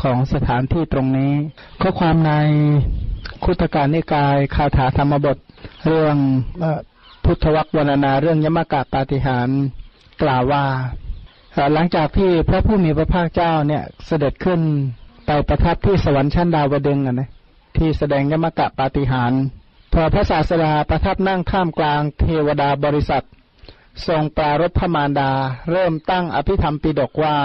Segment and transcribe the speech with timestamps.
[0.00, 1.32] ของสถานที่ตรงนี้
[1.80, 2.32] ข้อความใน
[3.44, 5.36] คุตการนิกายคาถาธรรมบท
[5.86, 6.16] เรื่อง
[7.24, 9.48] พุทธวักวรนาเรื่องยมกะปาฏิหาร
[10.22, 10.64] กล่าวว่า
[11.74, 14.60] หลังจากที่พระผู้มีพระภาคเจ้าเนี่ยเสด็จขึ้น
[15.26, 17.30] ไปประทับที่สวรรค์ชั้นดาวดึงนะ
[17.76, 19.32] ที่แสดงยมกะปาฏิหาร
[19.92, 23.24] พอพระศาสดาประทับนั่งท่ามกลางเทวดาบริษัท
[24.06, 25.30] ทรงปรารภพมารดา
[25.70, 27.36] เริ่มตั้งอภิธรรมปิดกว่า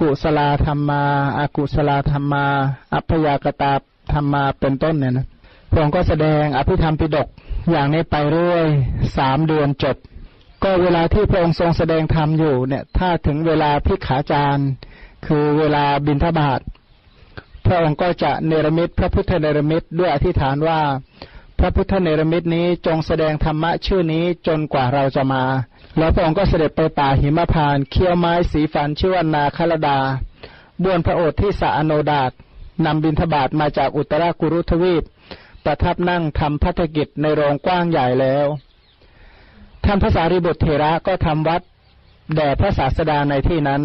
[0.00, 1.02] กุศลธรรมา
[1.38, 2.44] อากุศลธรรมา
[2.94, 3.72] อัพยากตา
[4.12, 5.26] ธรรมาเป็นต้นเนี่ยนะ
[5.70, 7.28] พระองค์ก็แสดงอภิธรรมปิดก
[7.70, 8.66] อย่างนี้ไปเรื่อย
[9.18, 9.96] สามเดือนจบ
[10.62, 14.68] ก็เวลาที่พระองค์ทรงแสดงธรรมอยู่เนี่ย ถ้าถึงเวลาพิกขาจารย์
[15.26, 16.60] คือเวลาบินทบาท
[17.66, 20.80] พระองค์ก็จะเนรมิตพระพุทธเนรมิตด้วยอธิษฐานว่า
[21.58, 25.42] พระพุทธเนรมิตนี้จงแสดงธรรมะชื่อนี้จนกว่าเราจะมา
[25.98, 29.98] แล้วพระองค์ก็เสด็จไปป่าหิมพานเคี้ยวไม้สีฟันชื่อว่านาคลดา
[30.82, 32.30] บ้วนพระโอษฐ์ที่สะอโนดาต
[32.84, 35.04] นำบินทบาทมาจากอุตรากุรุทวีป
[35.64, 38.46] ประทับนั่งทำพัฒกิจในโรงกว้างใหญ่แล้ว
[39.84, 41.62] ท่านพระสารีบุตรเถระก็ทำวัด
[42.34, 43.82] แด่พระศาสดาในที่นั้น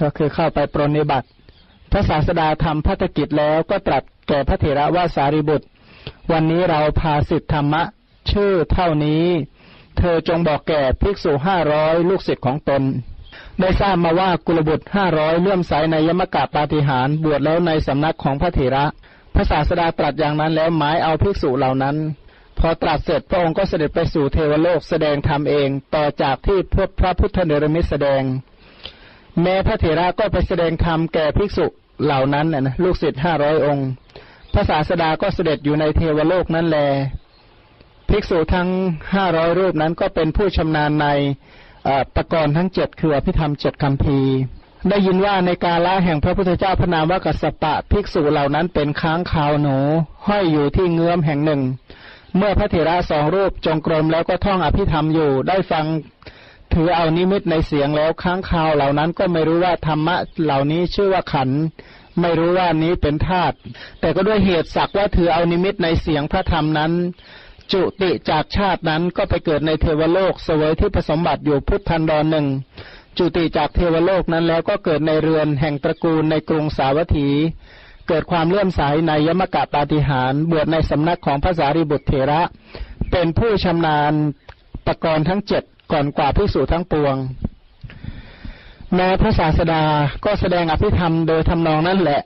[0.00, 1.28] ก็คือเข้าไปปรนิบัติ
[1.90, 5.66] พระศาสดาทำพัฒกิจแล้วก็ตรัสแก่พระเถระว่าสารีบุตร
[6.32, 7.82] วันนี้เราพาสิทธธรรมะ
[8.30, 9.24] ชื่อเท่านี้
[9.98, 12.82] เธอจงบอกแก่ภิกษุห้าร้อยลูกศิษย์ของตน
[13.60, 18.84] ได้ทราบมาว่ากุลบุตรห้าร้อยเลื่อมใสในยมกะปาฏิหารบวชแล้วในสำนักของพระเถระ
[19.34, 21.96] พระศาสดาตรัสอย่างนั้นแล้วหมายเอาภิกษุเหล่านั้น
[22.58, 28.22] พอตรัสเสร็จพระองค์ก็เสด็จไปสู่เทวโลกแสดงธรรมเอง ต่อจากที่พพระพุทธเนรมิตแสดง
[29.42, 31.66] แม้พระเถระก็ไปแสดงธรรมแก่ภิกษุ
[32.04, 33.88] เหล่านั้นนะลูกศิษย์ห้าร้อยองค์
[34.52, 36.78] พระศาสดาก็เสด็จอยู่ในเทวโลกนั้นแล
[38.08, 38.68] ภิกษุทั้ง
[39.14, 41.06] ห้าร้อยรูปนั้นก็เป็นผู้ชำนาญใน
[42.16, 44.18] ตะกรทั้งเจ็ดคืออภิธรรมเจ็ดคำพี
[44.88, 49.76] ได้ยินว่าในกาละแห่งพระพุทธเจ้าพระนามว่ากัสปะ ภิกษุเหล่านั้นเป็นค้างคาวหนู
[50.26, 51.62] ห้อยอยู่ที่เงื้อมแห่งหนึ่ง
[52.36, 55.84] เมื่อพระเถระสองรูปจงกรมแล้วก็ท่องอภิธรรมอยู่ ได้ฟัง
[56.72, 61.50] ถือเอานิมิตในเสียงแล้วค้างคาวเหล่านั้นก็ไม่รู้ว่าธรรมะเหล่านี้ชื่อว่าขัน
[62.20, 63.56] ไม่รู้ว่านี้เป็นธาตุ
[64.00, 66.92] แต่ก็ด้วยเหตุสักว่าถือเอานิมิตในเสียงพระธรรมนั้น
[67.72, 72.46] จุติจากชาตินั้นก็ไปเกิดในเทวโลกเสวยที่ผสมบัติอยู่พุทธันดรหนึ่ง
[73.18, 77.28] จุติจากเทวโลกนั้นแล้วก็เกิดในเรือนแห่งตระกูลในกรุงสาวัตถี
[78.08, 82.40] เกิดความเลื่อมใสในยมกะปาฏิหารบวชในสำนักของพระสารีบุตรเถระ
[83.10, 84.12] เป็นผู้ชำนาญ
[84.86, 87.16] ตะกรทั้งเจ็ดก่อนกว่าพิสูจทั้งปวง
[88.94, 89.82] แม้พระศาสดา
[90.24, 92.20] ก็แสดงอภิธรรมโดยทำนองนั้นแหละ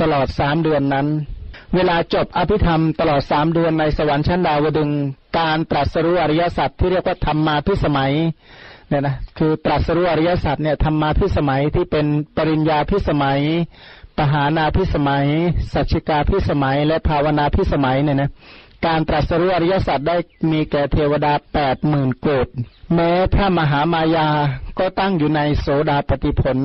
[0.00, 1.06] ตลอดสามเดือนนั้น
[1.74, 4.90] เวลาจบอภิธรรมตลอดสามเดือนในสวรรค์ชั้นดาวดึง
[5.38, 8.12] การตรัสรู้อริยสัจที่เรียกว่าธรรมมาพิสมัย
[8.88, 13.40] เนี่ยนะคือตรัสรู้อริยสัจเนี่ยธรรมมาพิสมัยที่เป็นปริญญาพิสมัย
[14.18, 15.26] ปหานาพิสมัย
[15.72, 18.30] สัจจิกาพิสมัย และภาวนาพิสมัยเนี่ยนะ
[18.86, 20.16] การตรัสรู้อริยสัจได้
[20.50, 22.48] มีแก่เทวดาแปดหมื่นโกด
[22.94, 24.28] แม้พระมหามายา
[24.78, 26.58] ก็ตั้งอยู่ในโสดาปฏิผล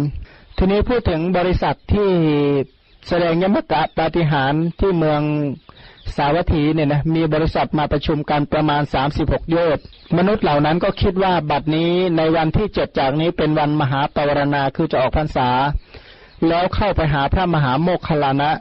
[0.57, 2.09] ทีนี้พูดถึงบริษัทที่
[3.09, 5.21] แสดงยมกะปาฏิหารที่เมือง
[6.15, 9.83] สาวัตถีเนี่ยนะมีบริษัทมาประชุมกันประมาณสามสิบหกโยชน์
[10.17, 15.49] มนุษย์เหล่านั้นก็คิดว่าบัดนี้ในวันที่เจ็ดจากนี้เป็นวันมหาปวารณาคือจะออกพรรษา
[16.47, 18.51] แล้วเข้าไปหาพระมหาโมคคลานะ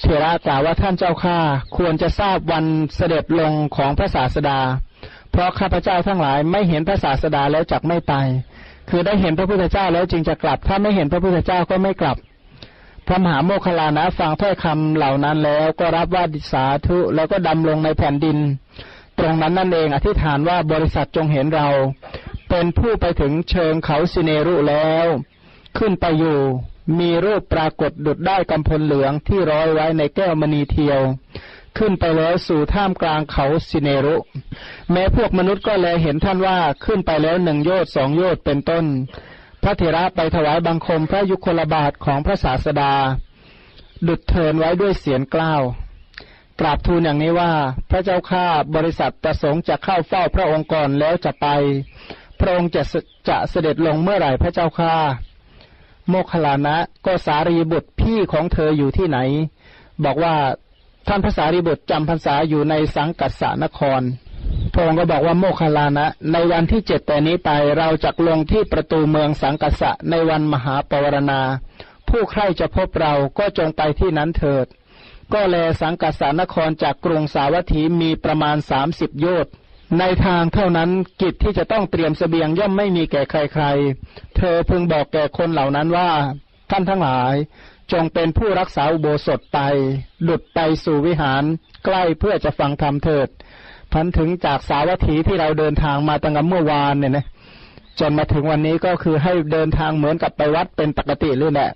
[0.00, 1.38] เทระกล่าวว่าท่านเจ้าข้า
[1.76, 2.64] ควรจะทราบวัน
[2.96, 4.58] เสด็จลงของพระศาสดา
[5.30, 8.12] เพราะข้าพเจ้าทั้งหลายไม่เห็นพระศาสดาแล้วจักไม่ไป
[8.90, 12.18] คือได้เห็นพระพุทธเจ้าแล้วจึงจะกลับ ถ้าไม่เห็นพระพุทธเจ้าก็ไม่กลับ
[13.06, 18.38] พระมหาโมคคลานะฟังถ้อยคำเหล่านั้นแล้วก็รับว่าดิสาธุแล้วก็ดำลงในแผ่นดิน
[19.18, 21.68] ตรงนั้นนั่นเองอธิษฐานว่าบริษัทจงเห็นเรา
[22.50, 25.06] เป็นผู้ไปถึงเชิงเขาสิเนรุแล้ว
[25.78, 26.38] ขึ้นไปอยู่
[26.98, 31.00] มีรูปปรากฏดุดได้กำพลเหลืองที่ร้อยไว้ในแก้วมณีเทียว
[31.78, 34.16] ขึ้นไปแล้วสู่ท่ามกลางเขาสิเนรุ
[34.92, 38.84] แม้พวกมนุษย์ก็แลเห็นท่านว่าขึ้นไปแล้วหนึ่งโยชน์สองโยชน์เป็นต้น
[39.62, 42.92] พระเถระไปถวายบังคมพระยุคลบาทของพระศาสดา
[44.06, 45.62] ดุดเทินไว้ด้วยเสียงกล้าว
[46.60, 47.52] กราบทูลอย่างนี้ว่า
[47.90, 51.46] พระเจ้าข้าบริษัทประสงค์จะเข้าเฝ้าพระองค์ก่อนแล้วจะไป
[52.40, 52.82] พระองค์จะ
[53.28, 54.94] จะเสด็จลงเมื่อไหร่พระเจ้าข้า
[56.08, 56.76] โมคลานะ
[57.06, 59.18] ก็สารีบุตรพี่ของเธออยู่ที่ไหน
[60.04, 60.34] บอกว่า
[61.08, 64.02] ท่านพระสารีบุตรจำพรรษาอยู่ในสังกัสสานคร
[64.72, 71.40] พระองค์ก็บอกว่าโมคคลานะ ในวันที่เจ็ดแต่นี้ไปเราจะลงที่ประตูเมืองสังกัสะในวันมหาปวารณา
[72.08, 74.66] ผู้ใครจะพบเราก็จงไปที่นั้นเถิด
[75.32, 79.52] ก็แลสังกัสานครจากกรุงสาวัตถีมีประมาณสามสิบโยชน์
[79.98, 80.90] ในทางเท่านั้น
[81.22, 86.10] กิจที่จะต้องเตรียมสเสบียงย่อมไม่มีแก่ใครๆ เธอพึงบอกแก่คนเหล่านั้นว่า
[86.70, 87.34] ท่านทั้งหลาย
[87.92, 89.58] จงเป็นผู้รักษาอุโบสถไป
[90.22, 91.42] หลุดไปสู่วิหาร
[91.84, 93.28] ใกล้เพื่อจะฟังธรรมเถิด
[93.92, 97.26] พันถึงจากสาวัตถีที่เราเดินทางมาตั้งแต่เมื่อวานเนี่ยนะ
[98.00, 101.70] จนมาถึงวันนี้ก็คือให้เดินทางเหมือนกับไปวัดเป็นปกติเลยแหละ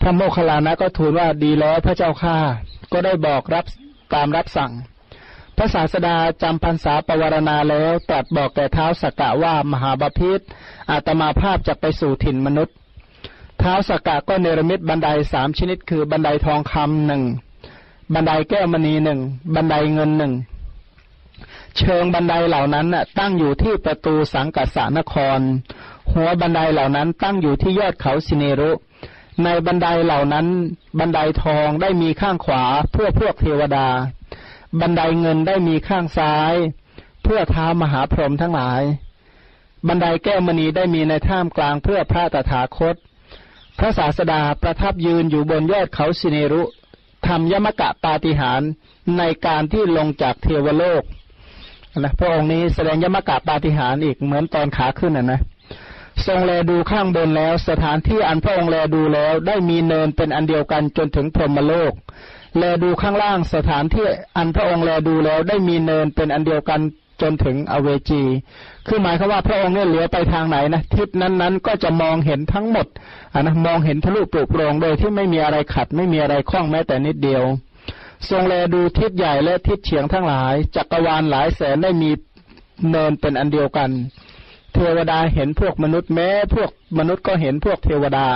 [0.00, 2.36] พระโมคคัลลานะก็ทูลว่าดีแล้วพระเจ้าข้า
[2.92, 3.64] ก็ได้บอกรับ
[4.14, 4.72] ตามรับสั่ง
[5.56, 10.40] พระศาสดาจำพรรษาปวารณาแล้วตรัสบอกแก่เท้าสกกะว่ามหาบาพิษ
[10.90, 12.74] อาตมาภาพจะไปสู่ถิ่นมนุษย์
[13.58, 17.22] เท้าสกกะก็เนรมิตบันไดสามชนิดคือบันไดทองคำหนึ่ง
[18.14, 19.20] บันไดแก้วมณีหนึ่ง
[19.54, 20.32] บันไดเงินหนึ่ง
[21.78, 22.86] เชิงบันไดเหล่านั้น
[23.18, 25.40] ตั้งอยู่ที่ประตูสังกัสานคร
[26.12, 28.72] หัวบันไดเหล่านั้นตั้งอยู่ที่ยอดเขาสิเนรุ
[29.44, 30.46] ในบันไดเหล่านั้น
[30.98, 33.88] บันไดทองได้มีข้างขวาเพื่อพวกเทวดา
[34.80, 36.54] บันไดเงินได้มีข้างซ้าย
[37.22, 38.82] เพื่อท้ามหาพรหมทั้งหลาย
[39.88, 42.96] บันไดแก้วมณีได้มีในท่ามกลางเพื่อพระตถาคต
[43.78, 46.62] พระศาสดาประทับยืนอยู่บนยอดเขาสิเนรุ
[47.26, 48.62] ทำยมกะปาฏิหาร
[49.18, 51.02] ในการที่ลงจากเทวโลก
[52.02, 55.40] นะพระองค์นี้แสดงยมกะปาฏิหาริย์อีกเหมือนตอนขาขึ้นนะนะ
[56.26, 61.92] ทรงแลดูข้างบนแล้ว สถานที่อันพระองค์แลดูแล้ว ได้มีเนินเป็นอันเดียวกันจนถึงพรหมโลก
[62.58, 64.06] แลดูข้างล่างสถานที่
[64.36, 66.80] อันพระองค์แลดูแล้ว ได้มีเนินเป็นอันเดียวกัน
[67.22, 68.22] จนถึงอเวจี
[68.86, 72.86] คือหมายคือว่าพระองค์เนี่ยเหลือไปทางไหนนะทิศนั้นๆ ก็จะมองเห็นทั้งหมด
[73.32, 77.42] อันนะมองเห็นทะลุปลุกโปรงโดยที่ไม่มีอะไรขัด ไม่มีอะไรคล้องแม้แต่นิดเดียว
[78.30, 82.10] ทรงแลดูทิศใหญ่และทิศเฉียงทั้งหลาย จักรวาลหลายแสนได้มี
[82.90, 83.90] เนินเป็นอันเดียวกัน
[84.74, 88.28] เทวดาเห็นพวกมนุษย์แม้ พวกมนุษย์ก็เห็นพวกเทวดา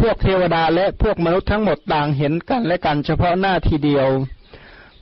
[0.00, 4.08] พวกเทวดาและพวกมนุษย์ทั้งหมดต่างเห็นกันและกันเฉพาะหน้าทีเดียว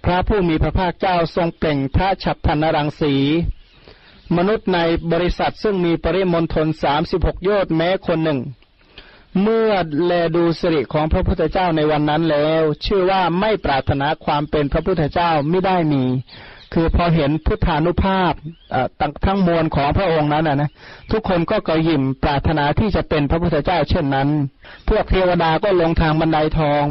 [0.04, 3.14] พระผู้มีพระภาคเจ้าทรงเปล่งพระฉับพันรังสี
[4.36, 4.78] มนุษย์ใน
[5.12, 8.38] บริษัทซึ่งมีปริมณฑลสามสิบหกโยชน์แม้คนหนึ่ง
[9.42, 9.70] เมื่อ
[10.06, 16.04] แลดูสิริของพระพุทธเจ้าในวันนั้นแล้ว ชื่อว่าไม่ปรารถนาความเป็นพระพุทธเจ้าไม่ได้มี
[16.74, 18.32] คือพอเห็นพุทธานุภาพ
[19.26, 20.70] ทั้งมวลของพระองค์นั้นนะ
[21.12, 24.28] ทุกคนก็กระยิมปรารถนาที่จะเป็นพระพุทธเจ้าเช่นนั้น
[24.88, 26.82] พวกเทวดาก็ลงทางบันไดทอง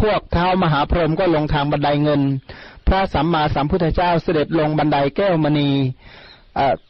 [0.00, 2.22] พวกเท้ามหาพรหมก็ลงทางบันไดเงิน
[2.86, 5.70] พระสัมมาสัมพุทธเจ้าเสด็จลงบันไดแก้วมณี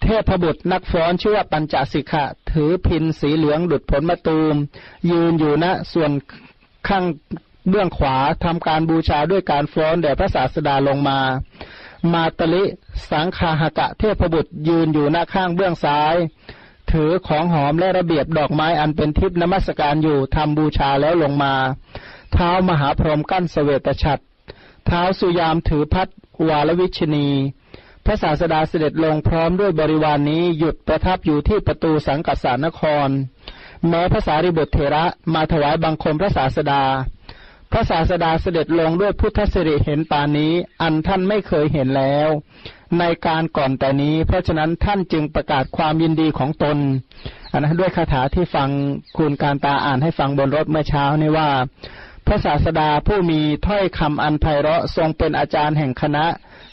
[0.02, 4.56] เทพบุตรนักฟ้อนชื่อว่าปัญจสิกะถือพินสีเหลืองดุดผลมะตูม
[5.10, 6.10] ยืนอยู่ณนะส่วน
[6.88, 7.04] ข้าง
[7.68, 11.18] เบื้องขวาทำการบูชาด้วยการฟ้อนแด่พระศาสดาลงมา
[12.12, 12.64] มาตลิ
[13.10, 16.14] สังคาหกะเทพบุตรยืนอยู่หน้าข้างเบื้องซ้าย
[16.92, 21.54] ถือของหอมและระเบียบดอกไม้อันเป็นทิพนมัสการอยู่ทำบูชาแล้วลงมา
[22.32, 24.22] เท้ามหาพรหมกั้นสเสวตฉัตร
[24.86, 26.08] เท้าสุยามถือพัด
[26.48, 27.28] วาลวิชนี
[28.06, 33.08] พระศาสดาเสด็จลงพร้อมด้วยบริวารนนี้หยุดประทับอยู่ที่ประตูสังกัสสานคร
[33.88, 36.82] แม้พระสารีบุตรเถระมาถวายบังคมพระศาสดา
[37.72, 42.28] พระศาสดาเสด็จลงด้วยพุทธสิริเห็นปานนี้ อันท่านไม่เคยเห็นแล้ว
[42.98, 46.78] ในการก่อนแต่นี้ เพราะฉะนั้นท่านจึงประกาศความยินดีของตน
[47.52, 48.68] อันนั้นด้วยคาถาที่ฟัง
[49.16, 51.48] คุณการตาอ่านให้ฟังบนรถเมื่อเช้านี่ว่า
[52.26, 56.26] พระศาสดาผู้มีถ้อยคำอันไพเราะทรงเป็นอาจารย์แห่งคณะ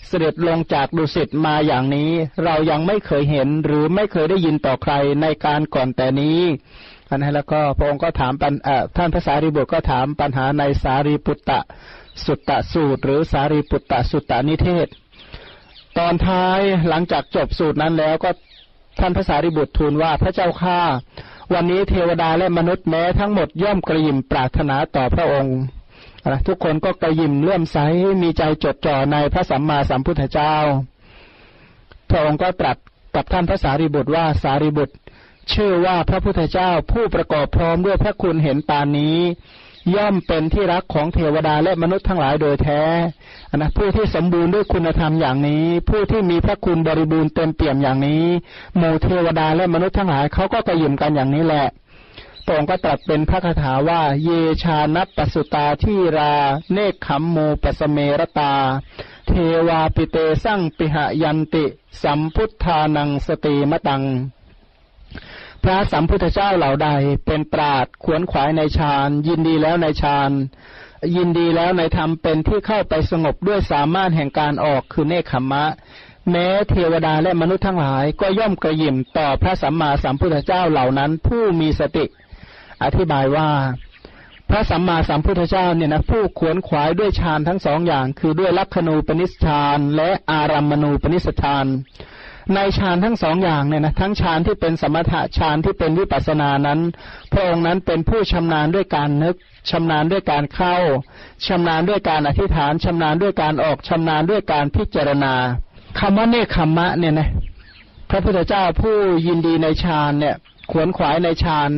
[0.08, 2.12] เสด็จลงจากดุสิตมาอย่างนี้
[2.44, 6.42] เรายังไม่เคยเห็นหรือไม่เคยได้ยินต่อใครในการก่อนแต่นี้
[7.10, 8.54] อันนั้นแล้วก็พระองค์ก็ถามปัญ
[8.98, 11.60] ท่านพระสารีบุตรก็ถามปัญหาในสารีปุตตะ
[12.26, 14.88] สุตตะสูตร หรือสารีปุตตะสุตตานิเทศ
[15.98, 18.30] ตอนท้ายหลังจากจบสูตรนั้นแล้วก็
[19.00, 20.80] ท่านพระสารีบุตรทูลว่าพระเจ้าข้า
[21.54, 25.58] วันนี้เทวดาและมนุษย์แม้ทั้งหมดย่อมกระยิมปรารถนาต่อพระองค์
[26.48, 27.78] ทุกคนก็กระยิมเลื่อมใส
[28.22, 30.56] มีใจจดจ่อในพระสัมมาสัมพุทธเจ้า
[32.10, 32.78] พระองค์ก็ตรัส
[33.16, 34.96] กับท่านพระสารีบุตรว่าสารีบุตร
[35.54, 39.18] ชื่อว่าพระพุทธเจ้าผู้ประกอบพร้อมด้วยพระคุณเห็นปานนี้
[39.96, 42.82] ย่อมเป็นที่รักของเทวดาและมนุษย์ทั้งหลายโดยแท้
[43.56, 48.24] นะผู้ที่สมบูรณ์ด้วยคุณธรรมอย่างนี้ ผู้ที่มีพระคุณบริบูรณ์เต็มเปี่ยมอย่างนี้
[48.78, 51.68] หมู่เทวดาและมนุษย์ทั้งหลายเขาก็กระยิมกันอย่างนี้แหละ
[52.48, 54.30] ตรงก็ตรัสเป็นพระคาถาว่า เย
[54.64, 56.34] ชานัปปสุตาที่รา
[56.74, 58.54] เนคขมโมปสเมรตา
[59.28, 59.32] เท
[59.68, 61.66] วาปิเตสั่งปิหยันติ
[62.04, 64.04] สัมพุทธานังสติมตัง
[65.64, 66.90] พระสัมพุทธเจ้าเหล่าใด
[67.26, 70.32] เป็นปราดขวนขวายในฌานยินดีแล้วในฌาน
[71.16, 75.66] ยินดีแล้วในธรรมเป็นที่เข้าไปสงบด้วยสามารถแห่งการออกคือเนคขมะ
[76.32, 82.06] แม้เทวดาและมนุษย์ทั้งหลายก็ย่อมกระยิมต่อพระสัมมาสัมพุทธเจ้าเหล่านั้น ผู้มีสติ
[82.84, 83.50] อธิบายว่า
[84.50, 91.66] พระสัมมาสัมพุทธเจ้าเนี่ยนะผู้ขวนขวายด้วยฌานทั้งสองอย่าง คือด้วยลักขณูปนิสฌานและอารัมมณูปนิสฌาน
[92.56, 96.80] ในฌานทั้งสองอย่างเนี่ยนะทั้งฌานที่เป็นสมถะฌานที่เป็นวิปัสสนานั้น
[97.32, 99.36] พระองค์นั้นเป็นผู้ชำนาญด้วยการนึก
[99.70, 100.78] ชำนาญด้วยการเข้า
[101.48, 105.34] ชำนาญด้วยการอธิษฐานชำนาญด้วยการออกชำนาญด้วยการพิจารณา
[106.00, 107.30] คำว่าเนคขมะเนี่ยนะ
[108.10, 108.96] พระพุทธเจ้าผู้
[109.28, 110.36] ยินดีในฌานเนี่ย
[110.72, 111.70] ขวนขวายในฌาน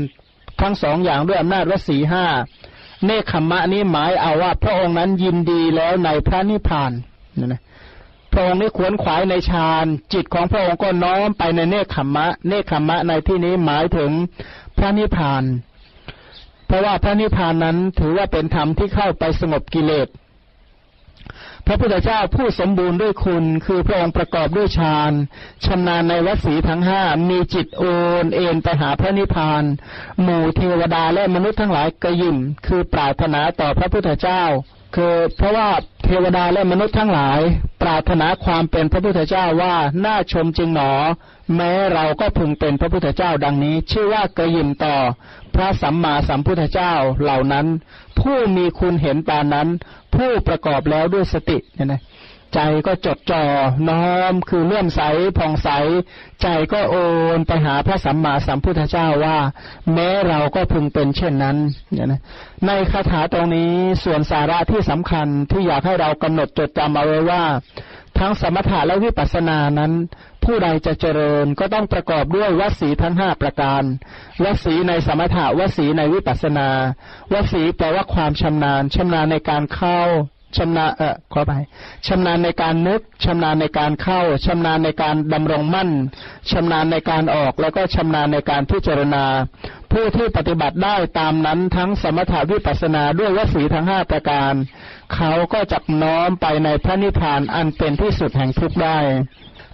[0.61, 2.25] ทั้งสองอย่างด้วยอำนาจวสีห้า
[3.05, 6.91] เนคขมะนี้หมายเอาว่าพระองค์นั้นยินดีแล้วในพระนิพพาน
[7.39, 7.61] นะนะ
[8.37, 14.11] ระองค์นี้ขวนขวายในฌานจิตของพระองค์ก็น้อมไปในเนคขมะเนคขมะในที่นี้หมายถึง
[14.77, 15.43] พระนิพพาน
[16.67, 20.07] เพราะว่าพระนิพพานนั้นถือว่าเป็นธรรมที่เข้าไปสงบกิเลส
[21.67, 25.11] พระพุทธเจ้าผู้สมบูรณ์ด้วยคุณ คือพระองค์ประกอบด้วยฌาน
[25.65, 27.83] ชำนาญในวสีทั้งห้ามีจิตโอ
[28.23, 29.63] นเอ็นไปหาพระนิพพาน
[30.21, 34.43] หมู่เทวดาและมนุษย์ทั้งหลายกระยิมคือปรารถนาต่อพระพุทธเจ้า
[34.95, 35.69] คือเพราะว่า
[36.03, 37.39] เทวดาและมนุษย์ทั้งหลาย
[37.85, 39.75] ปรารถนาความเป็นพระพุทธเจ้าว่า
[40.05, 40.91] น่าชมจริงหนอ
[41.55, 44.95] แม้เราก็พึงเป็นพระพุทธเจ้าดังนี้ ชื่อว่ากระยิมต่อ
[45.55, 47.65] พระสัมมาสัมพุทธเจ้าเหล่านั้น
[48.19, 49.67] ผู้มีคุณเห็นปานนั้น
[50.15, 52.01] ผู้ประกอบแล้วด้วยสติเนี่ยนะ
[52.53, 53.43] ใจก็จดจ่อ
[53.89, 55.01] น้อมคือเลื่อมใส
[55.37, 55.69] ผ่องใส
[56.41, 56.95] ใจก็โอ
[57.37, 59.37] นไปหาพระสัมมาสัมพุทธเจ้าว่า
[59.93, 61.57] แม้เราก็พึงเป็นเช่นนั้น
[61.91, 62.21] เนี่ยนะ
[62.67, 63.73] ในคาถาตรงนี้
[64.03, 67.43] ส่วนสาระที่สำคัญที่อยากให้เรากำหนดจดจำเอาไว้ว่า
[68.19, 69.91] ทั้งสมถะและวิปัสสนานั้น
[70.43, 73.83] ผู้ใดจะเจริญก็ต้องประกอบด้วยวสีทั้งห้าประการ
[74.43, 76.69] วสีในสมถะวสีในวิปัสสนา
[77.33, 80.01] วสีแปลว่าความชำนาญชำนาญในการเข้า
[80.57, 81.53] ชำนาเออขอไป
[82.07, 85.89] ชำนาญในการนึกชำนาญในการเข้าชำนาญในการดำรงมั่น
[86.51, 89.25] ชำนาญในการออกแล้วก็ชำนาญในการพิจารณา
[89.91, 94.53] ผู้ที่ปฏิบัติได้ตามนั้นทั้งสมถาวิปัสนาด้วยวสีทั้งห้าประการ
[95.15, 98.97] เขาก็จะน้อมไปในพระนิพพานอันเป็นที่สุดแห่งทุกได้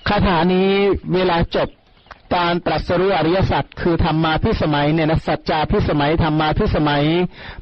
[0.08, 0.72] คาถานี้
[1.14, 1.68] เวลาจบ
[2.36, 7.04] การตรัสรู้อริยสัจคือธรรมาพิสมัยเนี่ยนะสัจจาพิสมัยธรรมาพิสมัย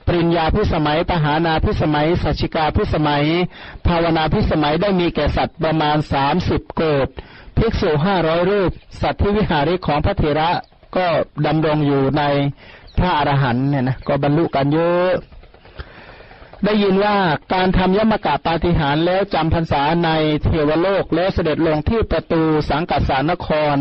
[0.07, 3.23] ปริญญาพิสมัยปหานาพิสมัย สัชิกาพิสมัย
[3.87, 7.07] ภาวนาพิสมัยได้มีแก่สัตว์ประมาณสามสิบโกด
[7.57, 8.71] ภิกษุห้าร้อยรูป
[9.01, 10.49] สัตว์ที่วิหาริของพระเถระ
[10.97, 11.07] ก็
[11.45, 12.23] ดำรงอยู่ใน
[12.97, 15.11] พระอรหันต์เนี่ยนะก็บรรลุกันเยอะ
[16.65, 17.15] ได้ยินว่า
[17.53, 20.09] การทำยมกะปาฏิหารแล้วจำพรรษาใน
[20.43, 23.77] เทวโลกแล้วเสด็จลงที่ประตูสังกัสานคร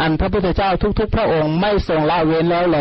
[0.00, 2.78] อันพระพุทธเจ้าทุกๆ พระองค์ไม่ทรงละเว้นแล้วแล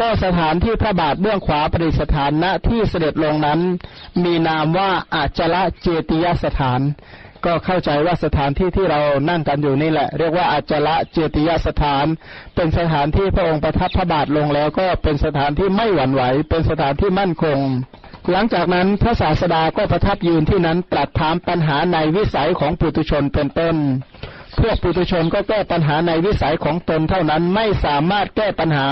[0.00, 3.60] ก็สถานที่พระบาทเบื้องขวาประดิษฐานณที่เสด็จลงนั้น
[4.24, 6.80] มีนามว่าอาจละเจติยสถาน
[7.44, 12.06] ก็เข้าใจว่าสถานที่ที่เรานั่งกันอยู่นี่แหละ เรียกว่าอาจละเจติยสถาน
[12.54, 17.58] เป็นสถานที่พระองค์ประทับพระบาทลงแล้วก็เป็นสถานที่ไม่หวั่นไหว เป็นสถานที่มั่นคง
[18.32, 23.76] หลังจากนั้นพระศาสดาก็ประทับยืนที่นั้นตรัสถามปัญหาในวิสัยของปุตุชนเป็นต้น
[24.60, 28.88] พวกปุตุชนก็แก้ปัญหาในวิสัยของตนเท่านั้นไม่สามารถแก้ปัญหา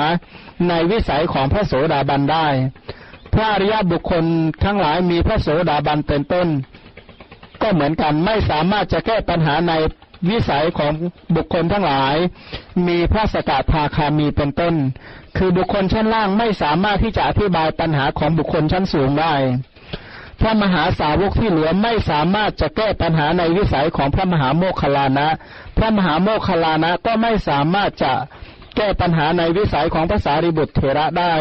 [0.68, 2.46] ในวิสัยของพระโสดาบันได้
[3.34, 4.24] พระอริยบุคคล
[4.64, 6.48] ทั้งหลายมีพระโสดาบันเป็นต้น
[7.62, 9.72] ก็เหมือนกันไม่สามารถจะแก้ปัญหาใน
[10.30, 10.92] วิสัยของ
[11.36, 12.16] บุคคลทั้งหลาย
[12.88, 14.74] มีพระสกทาคามีเป็นต้น
[15.36, 19.34] คือบุคคลชั้นล่างไม่สามารถที่จะอธิบายปัญหาของบุคคลชั้นสูงได้
[20.40, 25.28] พระมหาสาวกที่เหลือไม่สามารถจะแก้ปัญหาในวิสัยของพระมหาโมคคลานะ
[25.76, 28.12] พระมหาโมคคลานะก็ไม่สามารถจะ
[28.76, 31.34] แก้ปัญหาในวิสัยของภาษาริบุตรเถระได้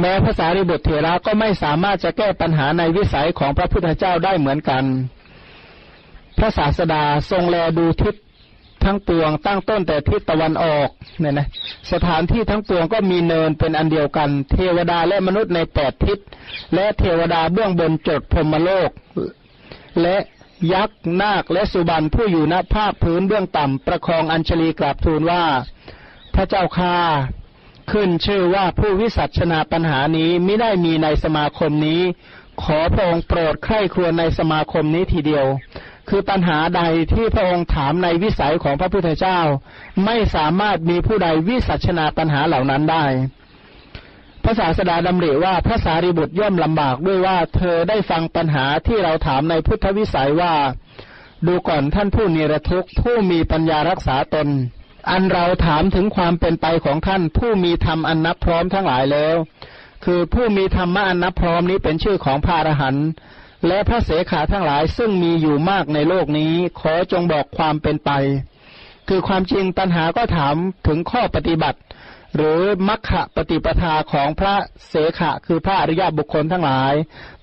[0.00, 4.84] แม้ภาษาริบุตรเถระก็ไม่สามารถจะแก้ปัญหาในวิสัยของพระพุทธเจ้าได้เหมือนกัน
[6.38, 8.14] พระศาสดาทรงแลดูทิศ
[8.84, 10.88] ทั้งปวงตั้งต้นแต่ทิศตะวันออก
[11.20, 11.46] เนี่ยนะ
[11.92, 16.18] สถานที่ทั้งปวงก็มีเนินเป็นอันเดียวกัน เทวดาและมนุษย์ในแปดทิศ
[16.74, 18.90] และเทวดาเบื้องบนจดพรมโลก
[20.02, 20.16] และ
[20.72, 25.44] ยักษ์นาคและสุบันผู้อยู่ณภาคพื้นเบื้องต่ำ ประคองอัญชลีกราบทูลว่า
[26.34, 26.96] พระเจ้าข้า
[27.92, 32.02] ขึ้นชื่อว่าผู้วิสัชนาปัญหานี้ไม่ได้มีในสมาคมนี้
[32.62, 35.46] ขอพระองค์โปรดใคร่ครวญในสมาคมนี้ทีเดียว
[36.08, 39.40] คือปัญหาใดที่พระองค์ถามในวิสัยของพระพุทธเจ้า
[40.04, 43.04] ไม่สามารถมีผู้ใดวิสัชนาปัญหาเหล่านั้นได้
[44.44, 50.54] พระศาสดาดำริว่าพระสารีบุตรย่อมลำบากด้วยว่าเธอได้ฟังปัญหาที่เราถามในพุทธวิสัยว่า
[51.46, 54.48] ดูก่อนท่านผู้นิรทุกข์ผู้มีปัญญารักษาตน
[55.10, 59.36] อันเราถามถึงความเป็นไปของท่านผู้มีธรรมอันนับพร้อมทั้งหลายแล้ว
[60.04, 63.06] คือผู้มีธรรมะอันนับพร้อมนี้เป็นชื่อของพระอรหันต์
[63.66, 68.10] และพระเสขาทั้งหลายซึ่งมีอยู่มากในโลกนี้ ขอจงบอกความเป็นไป
[69.08, 70.54] คือความจริงปัญหาก็ถาม
[70.86, 71.78] ถึงข้อปฏิบัติ
[72.36, 74.54] หรือมัคคะปฏิปทาของพระ
[74.88, 76.92] เสขะ คือพระอริยบุคคลทั้งหลาย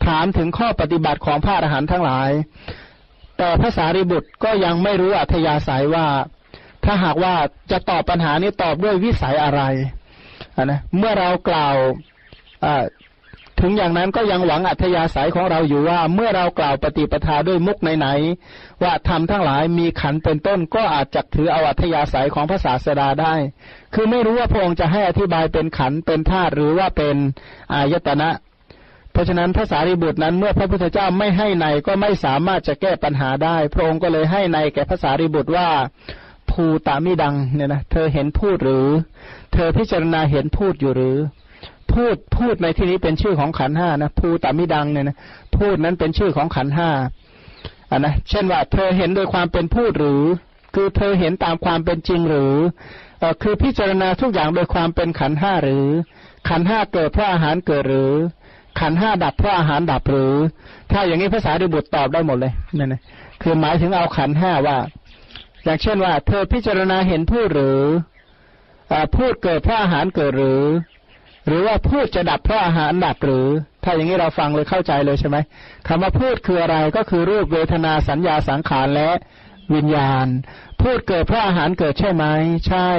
[0.06, 2.30] ถามถึงข้อปฏิบัติของพระอรหันต์ทั้งหลาย
[3.38, 6.08] แต่พระสารีบุตรก็ยังไม่รู้อัธยาศัยว่า
[6.86, 7.36] ถ้าหากว่า
[7.72, 9.62] จะตอบปัญหานี้ตอบด้วยวิสัยอะไร
[10.64, 11.76] นะเมื่อเรากล่าว
[13.60, 23.34] ถึงอย่างนั้นก็ยังหวังอัธยาศัยของเราอยู่ว่า เมื่อเรากล่าวปฏิปทาด้วยมุกไหนๆว่าธรรมทั้งหลายมีขันเป็นต้นก็อาจจะถือเอาอัธยาศัยของพระศาสดาได้
[23.94, 27.16] คือไม่รู้ว่าพระองค์จะให้อธิบายเป็นขันเป็นธาตุหรือว่าเป็น
[27.74, 28.30] อายตนะ
[29.12, 35.68] เพราะฉะนั้นพระสารีบุตรนั้นเมื่อพระพุทธเจ้าไม่ให้ในก็ไม่สามารถจะแก้ปัญหาได้ พระองค์ก็เลยให้ในแก่พระสารีบุตรว่า
[36.52, 38.88] ภูตามิดังเนี่ยนะเธอเห็นพูดหรือ
[39.54, 41.18] เธอพิจารณาเห็นพูดอยู่หรือ
[41.94, 45.18] พูดพูดในที่นี้เป็นชื่อของขันห้านะภูตามิดังเนี่ยนะ
[45.58, 46.90] พูดนั้นเป็นชื่อของขันห้า
[47.90, 50.24] อ่านะเช่นว่า เธอเห็นโดยความเป็นพูดหรือ
[50.76, 52.56] คือเธอเห็นตามความเป็นจริงหรือ
[53.20, 55.88] เออคือพิจารณาทุกอย่างโดยความเป็นขันห้าหรือ
[56.50, 58.14] ขันห้าเกิดเพราะอาหารเกิดหรือ
[58.80, 60.34] ขันห้าดับเพราะอาหารดับหรือ
[60.92, 63.02] ถ้าอย่างนี้ภาษาดิบุตรตอบได้หมดเลยนั่นนะ
[63.42, 64.78] คือหมายถึงเอาขันห้าว่า
[65.64, 67.82] อย่างเช่นว่า เธอพิจารณาเห็นพูดหรือ
[68.92, 70.62] อพูดเกิดเพราะอาหารเกิดหรือ
[71.48, 73.48] หรือว่าพูดจะดับเพราะอาหารดับหรือ
[73.84, 75.38] ถ้าอย่างนี้เราฟังเลยเข้าใจเลยใช่ไหม
[75.88, 79.10] คำว่าพูดคืออะไรก็คือรูปเวทนาสัญญาสังขารและ
[79.74, 80.28] วิญญาณ
[80.82, 82.26] พูดเกิดเพราะอาหารเกิดใช่ไหม
[82.68, 82.90] ใช่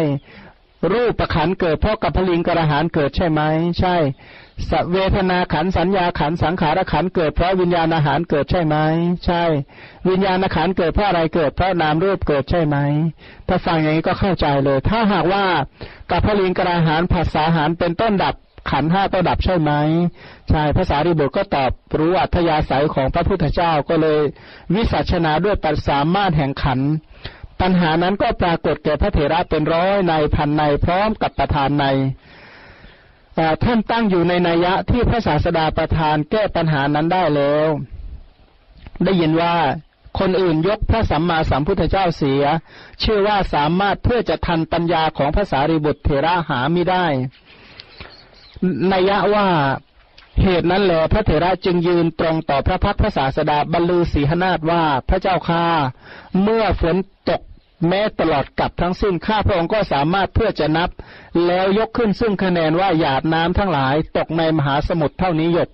[0.93, 3.43] รูปประขันเกิดเพราะกับพลิงกระหารเกิดใช่ไหม
[3.81, 3.97] ใช่
[4.71, 8.77] สเวทนาขันสัญญาขันสังขารขันเกิดเพราะวิญญาณอาหารเกิดใช่ไหม
[9.27, 9.43] ใช่
[10.09, 12.77] วิญญาณขันเกิดเพราะอะไรเกิดเพราะนามรูปเกิดใช่ไหม
[13.49, 15.45] ถ้าฟังอย่างนี้ก็เข้าใจเลย ถ้าหากว่า
[16.11, 18.35] กับพลิงกระหารผัสสาหารเป็นต้นดับ
[18.71, 19.73] ขันห้าก็ดับใช่ไหม
[20.49, 24.21] ใช่ภาษาริบุตรก็ตอบรู้อัธยาศัยของพระพุทธเจ้าก็เลย
[24.75, 26.81] วิสัชนาด้วยปัสสามารถแห่งขัน
[27.61, 31.87] ปัญหานั้นก็ปรากฏแก่พระเถระเป็นร้อยในพันในพร้อมกับประธานใน
[33.65, 37.69] ท่านตั้งอยู่ในนัยยะที่พระศาสดาประทานแก้ปัญหานั้นได้แล้ว
[39.05, 39.55] ได้ยินว่า
[40.19, 42.45] คนอื่นยกพระสัมมาสัมพุทธเจ้าเสีย
[43.01, 47.07] เชื่อว่าสามารถเพื่อจะทันปัญญาของพระสารีบุตรเถระหาไม่ได้
[48.93, 49.47] นัยยะว่า
[50.43, 55.65] เหตุนั้นแหละพระเถระจึงยืนตรงต่อพระพักพระศาสดาบรรลือศีหนาฏว่าพระเจ้าค่า
[56.43, 56.97] เมื่อฝน
[57.29, 57.41] ตก
[57.89, 60.91] แม้ตลอดกับทั้งสิ้นข้าพระองค์ก็สามารถเพื่อจะนับ
[61.47, 65.69] แล้วยกขึ้นซึ่งคะแนนว่าหยาดน้ำทั้งหลาย ตกในมหาสมุทรเท่านี้หยด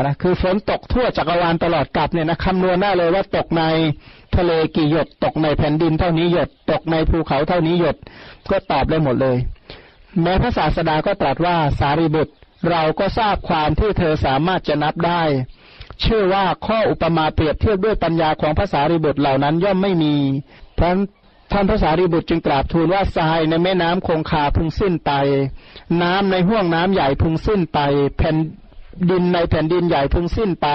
[0.00, 3.64] นะคือฝนตกทั่วจักรวาลตลอดกับเนี่ยนะคำนวณได้เลยว่าตกใน
[4.36, 7.96] ทะเลกี่หยด ตกในแผ่นดินเท่านี้หยด ตกในภูเขาเท่านี้หยด
[8.50, 9.36] ก็ตอบได้หมดเลย
[10.22, 12.34] แม้พระศาสดาก็ตรัสว่าสารีบุตร
[12.70, 15.22] เราก็ทราบความที่เธอสามารถจะนับได้
[16.00, 20.14] เชื่อว่าข้ออุปมาเปรียบเทียบด้วยปัญญาของภาษารีบุตรเหล่านั้นย่อมไม่มี
[20.74, 20.92] เพราะ
[21.52, 25.12] ท่านพระสารีบุตรจึงกราบทูลว่าทรายในแม่น้ำคงคาพึงสิ้นไป
[26.02, 27.78] น้ำในห้วงน้ำใหญ่พึงสิ้นไป
[28.18, 28.36] แผ่น
[29.10, 30.68] ดินในแผ่นดินใหญ่พึงสิ้นไป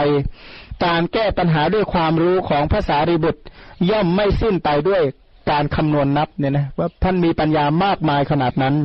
[0.85, 3.41] การแก้ปัญหาด้วยความรู้ของภาษารีบุตร
[3.89, 5.01] ย่อมไม่สิ้นไปด้วย
[5.49, 8.75] การคำนวณนนับเนี่ยนะว่าท่านมีปัญญามากมายขนาดนั้น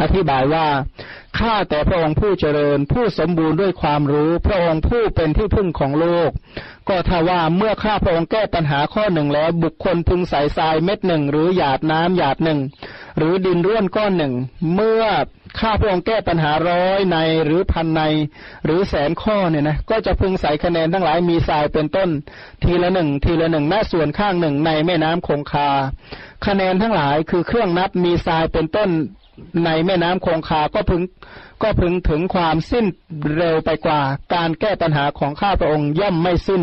[0.00, 0.66] อธิบายว่า
[1.38, 6.30] ข้าแต่พระองค์ผู้เจริญ ผู้สมบูรณ์ด้วยความรู้ พระองค์ผู้เป็นที่พึ่งของโลก
[6.88, 12.60] ก็ถ้าว่าเมื่อข้าพระองค์แก้ปัญหาข้อหนึ่งแล้ว บุคคลพึงใส่ทรายเม็ดหนึ่ง หรือหยาดน้ำหยาดหนึ่ง
[13.18, 14.32] หรือดินร่วนก้อนหนึ่ง
[14.74, 15.04] เมื่อ
[15.60, 18.00] ข้าพระองค์แก้ปัญหาร้อยในหรือพันใน
[18.64, 22.08] หรือแสนข้อเนี่ยนะก็จะพึงใส่คะแนนทั้งหลายมีทรายเป็นต้น
[22.62, 25.70] ทีละหนึ่งทีละหนึ่งหน้าส่วนข้างหนึ่งในแม่น้ำคงคา
[26.46, 28.90] คะแนนทั้งหลายคือเครื่องนับมีทรายเป็นต้น
[29.64, 31.02] ในแม่น้ำคงคาก็พึง
[31.62, 32.86] ก็พึงถึงความสิ้น
[33.36, 34.00] เร็วไปกว่า
[34.34, 36.62] การแก้ปัญหาของข้าพระองค์ย่อมไม่สิ้น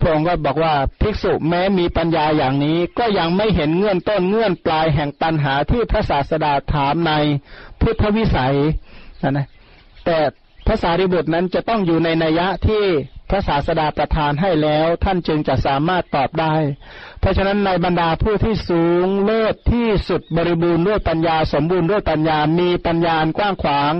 [0.00, 7.12] พระองค์ก็บอกว่าภิกษุแม้มีปัญญาอย่างนี้ ก็ยังไม่เห็นเงื่อนต้นเงื่อนปลายแห่งปัญหาที่พระศาสดาถามใน
[7.80, 8.56] พุทธวิสัย
[9.22, 9.46] นะนะ
[10.04, 10.18] แต่
[10.66, 12.84] พระสารีบุตรนั้นจะต้องอยู่ในนัยยะที่
[13.30, 16.54] พระศาสดาประทานให้แล้ว ท่านจึงจะสามารถตอบได้
[17.20, 23.92] เพราะฉะนั้นในบรรดาผู้ที่สูงเลิศที่สุดบริบูรณ์ด้วยปัญญาสมบูรณ์ด้วยปัญญามีปัญญากว้างขวาง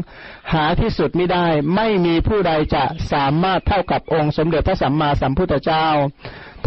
[0.53, 1.47] หาที่สุดไม่ได้
[1.77, 5.87] ไม่มีผู้ใดจะสามารถเท่ากับองค์สมเด็จพระสัมมาสัมพุทธเจ้า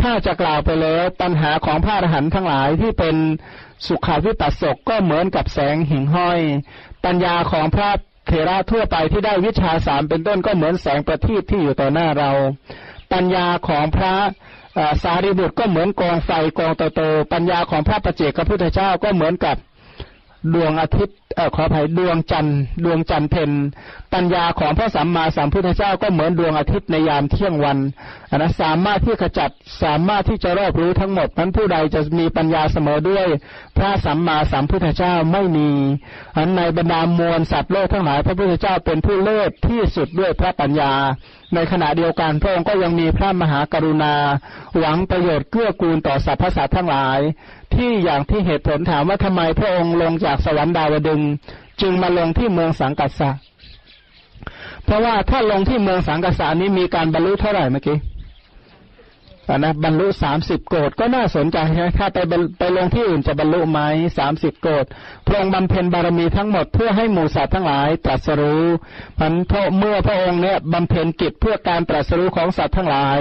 [0.02, 3.16] ถ้าจะกล่าวไปแล้วปัญหาของพระอรหันต์ทั้งหลายที่เป็น
[3.88, 6.40] สุขาวิปัสสกก็เหมือนกับแสงหิ่งห้อย
[7.06, 7.90] ปัญญาของพระ
[8.28, 12.32] เทระทั่วไปที่ได้วิชาสามเป็นต้นก็เหมือนแสงประทีปที่อยู่ต่อหน้าเรา
[13.14, 14.14] ปัญญาของพระ
[15.04, 17.02] สารีบุตรก็เหมือนกองไฟกองโตโต
[17.34, 19.56] ปัญญาของพระประเจกพระพุทธเจ้าก็เหมือนกับ
[20.54, 23.52] ดวงอาทิตย์เออขออภัยดวงจันทร์ดวงจันทร์เพน
[24.14, 27.78] ปัญญาของพระสัมมาสัมพุทธเจ้าก็เหมือนดวงอาทิตย์ในยามเที่ยงวัน
[28.32, 29.52] อันนะสามารถที่ขจัด
[29.84, 33.26] สามารถที่จะรอบรู้ทั้งหมดนั้นผู้ใดจะมีปัญญาเสมอด้วย
[33.78, 35.70] พระสัมมาสัมพุทธเจ้าไม่มี
[36.36, 40.94] อันในบรรดามวลสัตว์โลกทั้งหลายพระพุทธเจ้าเป็นผู้เลิศที่สุดด้วยพระปัญญา
[41.54, 44.14] ในขณะเดียวกันพระองค์ก็ยังมีพระมหากรุณา
[44.78, 47.20] หวังประโยชน์เกื้อกูลต่อสรรพสัตว์ทั้งหลาย
[47.76, 51.22] ที่อย่างที่เหตุผลถามว่าทำไมพระองค์ลงจากสวรรค์ดาวดึง
[51.82, 53.32] จึงมาลงที่เมืองสังกัสสะ
[54.86, 57.98] เพราะว่าถ้าลงที่เมืองสังกัสสานี้มีการบรรลุเท่าไหร่เมื่อกี้
[59.54, 62.18] นะบรรลุสามสิบโกดก็น่าสนใจนะถ้าไป
[62.60, 63.80] ไปลงที่อื่นจะบรรลุไหม
[64.18, 64.86] สามสิบโกด
[65.28, 68.66] พระองค์บำเพ็ญบารมีทั้งหมดเพื่อให้หมู่สัตว์ทั้งหลายตรัสรู้
[69.20, 73.20] พันเพราะเมื่อพระองค์เนี่ยบำเพ็ญกิจเพื่อการตรัสรู้ของสัตว์ทั้งหลาย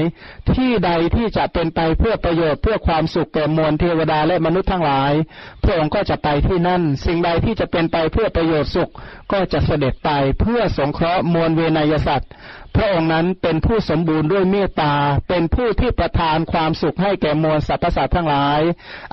[0.52, 5.12] ที่ใดที่จะเป็นไปเพื่อประโยชน์เพื่อความสุขแก่มวลเทวดาและมนุษย์ทั้งหลาย
[5.64, 8.90] พระองค์ก็จะไปที่นั่น สิ่งใดที่จะเป็นไปเพื่อประโยชน์สุข
[9.32, 10.10] ก็จะเสด็จไป
[10.40, 12.30] เพื่อสงเคราะห์มวลเวนยสัตว์
[12.76, 14.94] พระองค์นั้นเป็นผู้สมบูรณ์ด้วยเมตตา
[15.28, 18.60] เป็นผู้ที่ประทานความสุขให้แก่มวลสรรพสัตว์ทั้งหลาย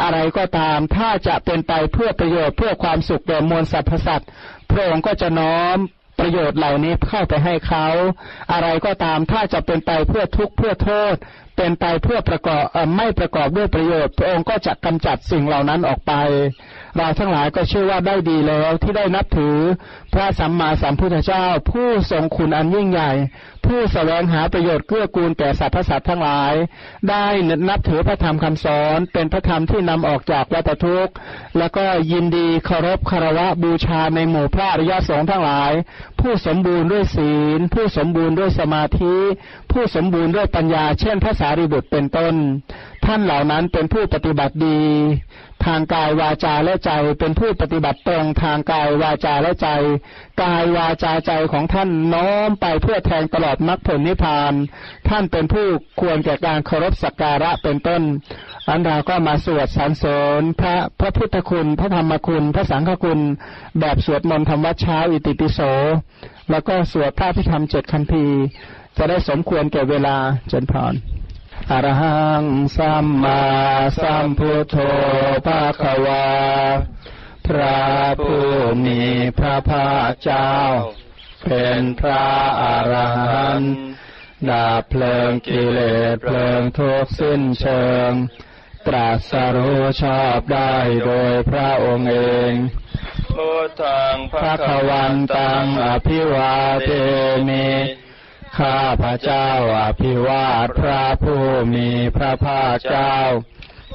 [0.02, 4.30] อะไรก็ตามถ้าจะเป็นไปเพื่อประโยชน์เพื่อความสุขแก่มวลสรรพสัตว์
[4.72, 5.78] พระองค์ก็จะน้อม
[6.20, 7.88] ประโยชน์เหล่านี้เข้าไปให้เขา
[8.52, 11.16] อะไรก็ตามถ้าจะเป็นไปเพื่อทุกข์เพื่อโทษ
[11.58, 12.64] เป็นไปเพื่อประกอบ
[12.96, 16.14] ไม่ประกอบด้วยประโยชน์ พระองค์ก็จะกำจัดสิ่งเหล่านั้นออกไป
[16.98, 19.58] เราทั้งหลายก็เชื่อว่าได้ดีแล้วที่ได้นับถือ
[20.14, 23.12] พระสัมมาสัมพุทธเจ้า ผู้ทรงคุณอันยิ่งใหญ่
[23.72, 26.54] ผู้สแสวงหาประโยชน์เกื้อกูลแก่สรรพสัตว์ทั้งหลาย
[27.10, 27.26] ได้
[27.70, 31.14] นับถือพระธรรมคำสอน เป็นพระธรรมที่นำออกจากวัฏทุกข์
[31.58, 35.72] แล้วก็ยินดีเคารพคารวะบูชาในหมู่พระอริยสงฆ์ทั้งหลาย
[36.20, 39.16] ผู้สมบูรณ์ด้วยศีล ผู้สมบูรณ์ด้วยสมาธิ
[39.72, 42.34] ผู้สมบูรณ์ด้วยปัญญา เช่นพระสารีบุตรเป็นต้น
[43.06, 44.80] ท่านเหล่านั้นเป็นผู้ปฏิบัติดี
[45.66, 49.68] ทางกายวาจาและใจเป็นผู้ปฏิบัติตรงทางกายวาจาและใจ
[50.42, 54.54] กายวาจาใจของท่านน้อมไปเพื่อแทงตลอดมรรคผลนิพพาน
[55.10, 55.66] ท่านเป็นผู้
[56.02, 58.02] ควรแก่การเคารพสักการะเป็นต้น
[58.70, 63.20] อันดาก็มาสวดสรรเสริญพระพระพุทธคุณ พระธรรมคุณ พระสังฆคุณ
[63.80, 65.60] แบบสวดมนต์ธรรมวัดเช้าอิติปิโส
[66.52, 68.38] แล้วก็สวดพระพิธรรมเจ็ดคัมภีร์
[68.98, 70.16] จะได้สมควรแก่เวลา
[70.50, 70.94] เจนพร
[71.72, 72.44] อรหัง
[72.78, 73.42] สัมมา
[74.02, 74.76] สัมพุทโธ
[75.46, 76.26] ภาควา
[77.52, 77.86] พระ
[78.24, 78.48] ผู้
[78.86, 79.02] มี
[79.40, 80.56] พระภาคเจ้า
[81.44, 82.26] เป็นพระ
[82.62, 83.74] อรหันต์
[84.50, 85.80] ดาบเพลิงกิเล
[86.14, 88.12] สเพลิงทุกสิ้นเชิง
[88.88, 90.74] ตรัสรู้ชอบได้
[91.06, 92.18] โดยพระองค์เอ
[92.50, 92.52] ง
[93.34, 96.54] พุทธังพระควันตังอภิวา
[96.86, 96.90] เท
[97.50, 97.70] มิ
[98.58, 103.18] ข้าพระเจ้าอภิวาทพระผู้มีพระภาคเจ้า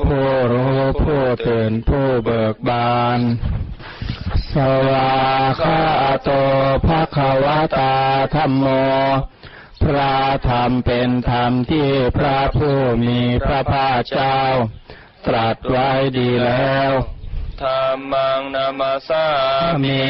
[0.05, 3.21] ผู้รู้ผู้ตื่นผู้เบิกบาน
[4.53, 4.55] ส
[4.91, 5.15] วา
[5.63, 5.83] คา
[6.23, 6.31] โต
[6.87, 7.97] ภะคะวะตา
[8.35, 8.67] ธรรมโม
[9.83, 10.15] พระ
[10.49, 14.41] ธรรมเป็นธรรมที่พระผู้มีพระภาคเจ้า
[15.27, 16.91] ตรัสไว้ดีแล้ว
[17.63, 19.27] ธรรมังนามาสา
[19.85, 20.03] มี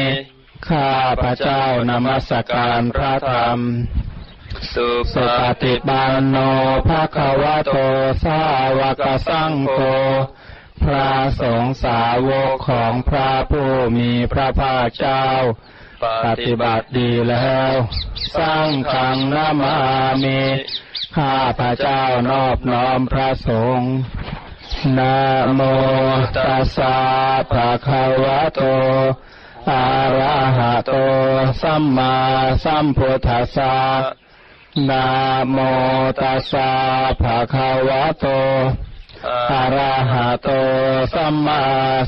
[0.69, 3.59] ข้าพระเจ้านมัสการพระธรรม
[4.77, 5.17] สุป
[5.61, 6.37] ฏิปันโน
[6.87, 7.75] ภะคะวะโต
[8.23, 8.39] สา
[8.79, 9.77] วกสังโฆ
[10.83, 11.09] พระ
[11.39, 15.25] สงฆ์สาวกของพระผู้มีพระภาคเจ้า
[16.25, 17.73] ปฏิบัติดีแล้ว
[18.37, 19.77] สร้างขังนามา
[20.23, 20.41] มิ
[21.15, 23.93] ข้าพระเจ้านอบน้อมพระสงฆ์
[24.97, 25.17] นะ
[25.53, 25.61] โม
[26.35, 26.97] ตัสสะ
[27.51, 28.61] ภะคะวะโต
[29.69, 29.85] อะ
[30.19, 30.91] ระหะโต
[31.61, 32.15] สัมมา
[32.63, 33.75] สัมพุทธัสสะ
[34.89, 35.05] นะ
[35.51, 35.57] โม
[36.21, 36.69] ตัสสะ
[37.21, 38.25] ภะคะวะโต
[39.51, 40.49] อะระหะโต
[41.13, 41.61] สัมมา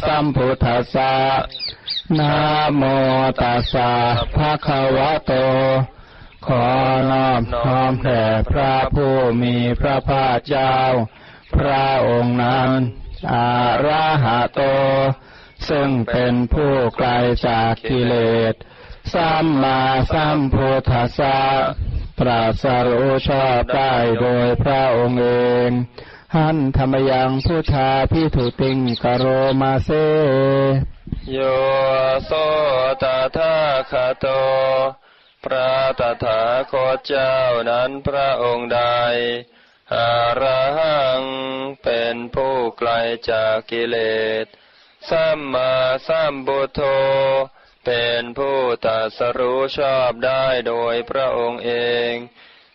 [0.05, 1.13] สัมพุทธัสสะ
[2.19, 2.33] นะ
[2.75, 2.83] โม
[3.41, 3.91] ตัสสะ
[4.35, 5.31] ภะคะวะโต
[6.45, 6.65] ขอ
[7.11, 10.75] นอบน้อมแด่พระผู้มีพระภาคเจ้า
[11.55, 12.69] พระองค์นั้น
[13.31, 13.49] อา
[13.85, 14.61] ระหะโต
[15.69, 17.09] ซึ่งเป็นผู้ไกล
[17.47, 18.15] จากกิเล
[18.53, 18.55] ส
[19.13, 19.79] สัมมา
[20.13, 21.39] สัมพุทธัสสะ
[22.19, 25.27] ตรัสรู้ชอบได้โดยพระองค์เอ
[25.67, 25.69] ง
[26.35, 29.25] หันธรรมยังพุทธาพิถุติงกโร
[29.61, 29.89] มาเซ
[31.31, 31.37] โย
[32.25, 32.31] โส
[33.03, 33.05] ต
[33.37, 33.55] ถา
[33.91, 34.25] คาโต
[35.43, 36.41] พระตถา
[36.71, 37.35] คตเจ้า
[37.69, 38.81] นั้นพระองค์ใด
[39.95, 41.21] อาระหัง
[41.83, 42.91] เป็นผู้ไกล
[43.29, 43.97] จากกิเล
[44.43, 44.45] ส
[45.09, 45.73] สัมมา
[46.07, 46.81] สัมบุทโธ
[47.85, 51.71] เป็นผู้ตัสรู้ชอบได้โดยพระองค์เอ
[52.11, 52.13] ง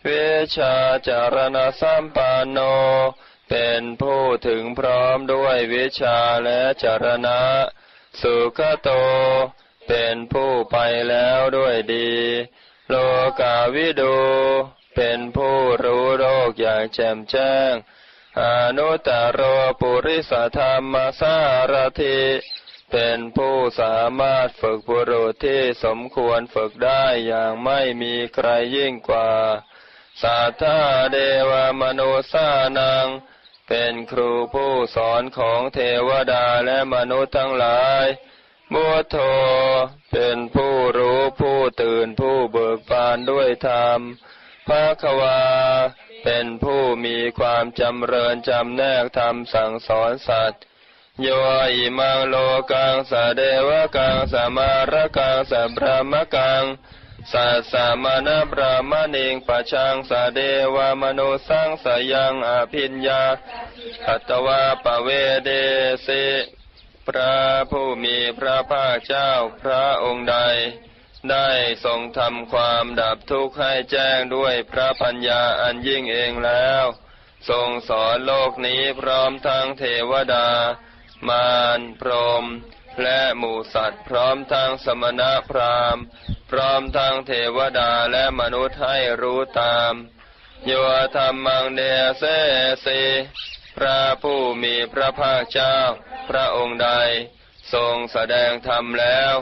[0.03, 0.09] เว
[0.57, 0.75] ชา
[1.07, 2.59] จารณสัมปันโน
[3.49, 7.39] เป็นผู้ถึงพร้อมด้วยวิชาและจารณะ
[8.21, 8.89] สุขโต
[9.87, 10.77] เป็นผู้ไป
[11.09, 12.13] แล้วด้วยดี
[12.89, 12.95] โล
[13.41, 14.17] กาวิดู
[14.95, 17.73] เป็นผู้รู้โลกอย่างแจ่มแจ้ง
[18.41, 18.43] อ
[18.77, 19.41] นุตตรโร
[19.81, 21.35] ปุริสธรรมสา
[21.71, 22.19] รถิ
[22.91, 29.31] เป็นผู้สามารถฝึกบุรุษที่สมควรฝึกได้อย่างไม่มีใครยิ่งกว่า
[30.21, 30.79] สัทธา
[31.11, 31.17] เด
[31.49, 32.47] วมโนสา
[32.79, 33.07] นัง
[33.67, 38.05] เป็นครูผู้สอนของเทวดาและมนุษย์ทั้งหลาย
[38.73, 39.17] มุทโธ
[40.11, 43.99] เป็นผู้รู้ผู้ตื่นผู้เบิกบานด้วยธรรม
[44.67, 45.41] ภาควา
[46.23, 50.63] เป็นผู้มีความจำเริญจำแนกธรรมสั่งสอนสัตว์
[51.21, 51.27] โย
[51.73, 52.35] อิมังโล
[52.71, 56.63] กังสะเดวกังสมารกังสัพรามกัง
[57.31, 60.39] สัสสะมณบรามณิงปัชังสะเด
[60.75, 63.23] วามนุสังสยังอภิญญา
[64.07, 65.09] อัตวาปเว
[65.45, 65.49] เด
[66.05, 66.25] สิ
[67.07, 67.35] พระ
[67.71, 70.37] ผู้มีพระภาคเจ้าพระองค์ใด
[71.31, 71.49] ได้
[71.85, 76.85] ทรงทำความดับทุกข์ให้แจ้งด้วยพระปัญญาอันยิ่งเองแล้ว
[77.49, 80.49] ทรงสอนโลกนี้พร้อมทั้งเทวดา
[81.29, 82.11] มารพร
[82.43, 82.45] ม
[83.03, 86.03] และหมูสัตว์พร้อมทั้งสมณะพราหมณ์
[86.51, 89.93] พร้อมทั้งเทวดาและมนุษย์ให้รู้ตาม
[90.65, 90.71] โย
[91.15, 91.81] ธรรมังเด
[92.19, 92.23] เส
[92.85, 93.01] สี
[93.77, 95.77] พระผู้มีพระภาคเจ้า
[96.29, 96.89] พระองค์ใด
[97.73, 99.33] ทรงแสดงธรรมแล้ว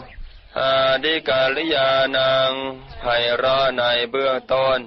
[0.60, 2.52] อาดิกาลยานัง
[3.02, 3.06] ไพ
[3.36, 4.80] เราะในเบื้องต้น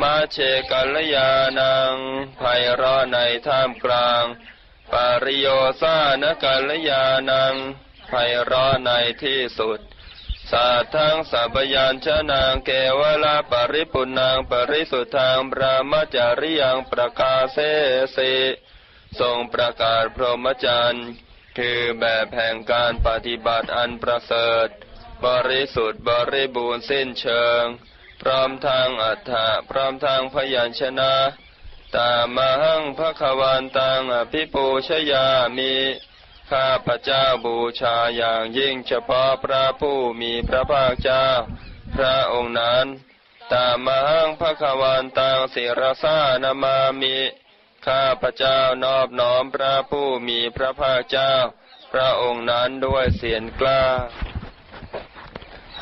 [0.00, 0.36] มาเช
[0.70, 1.94] กัลยานัง
[2.38, 2.42] ไพ
[2.74, 4.24] เราะในท่ามกลาง
[4.94, 5.48] ปาริโย
[5.82, 7.54] สานกัลยานัง
[8.08, 8.12] ไพ
[8.44, 8.90] เราะใน
[9.22, 9.78] ที่สุด
[10.50, 17.58] สัทธังสัพยัญชนะเกวลาปริปุนังปริสุทธังพระมจาริยังประกาศเส
[18.16, 18.34] สิ
[19.20, 21.08] ทรงประกาศพรหมจรรย์
[21.58, 24.68] คือแบบแห่งการปฏิบัติอันประเสริฐ
[25.26, 27.62] บริสุทธิ์บริบูรณ์สิ้นเชิง
[28.22, 31.12] พร้อมทางอัฏฐะพร้อมทางพยัญชนะ
[31.96, 35.26] ตามหังพระขวันตังอภิปูชยา
[35.56, 35.74] มิ
[36.50, 41.26] ข้าพระเจ้าบูชาอย่างยิ่งเฉพาะพระผู้มีพระภาคเจ้า
[41.96, 42.86] พระองค์นั้น
[43.52, 47.16] ตามหังพระขวันตังศิรสานามามิ
[47.86, 51.32] ข้าพระเจ้านอบน้อมพระผู้มีพระภาคเจ้า
[51.92, 53.82] พระองค์นั้นด้วยเสียงกล้า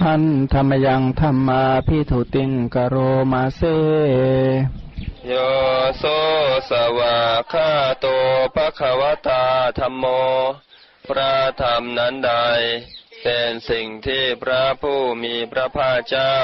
[0.02, 0.22] หัน
[0.52, 2.96] ธรรมยังธรรมาพิถุติงกโร
[3.32, 3.62] มาเซ
[5.28, 5.34] โย
[5.98, 6.04] โส
[6.70, 7.18] สวา
[7.52, 8.06] คาโต
[8.54, 9.44] ภะคะวตา
[9.78, 10.04] ธรรมโม
[11.08, 12.34] พระธรรมนั้นใด
[13.22, 16.36] เป็นสิ่งที่พระผู้มีพระภาคเจ้า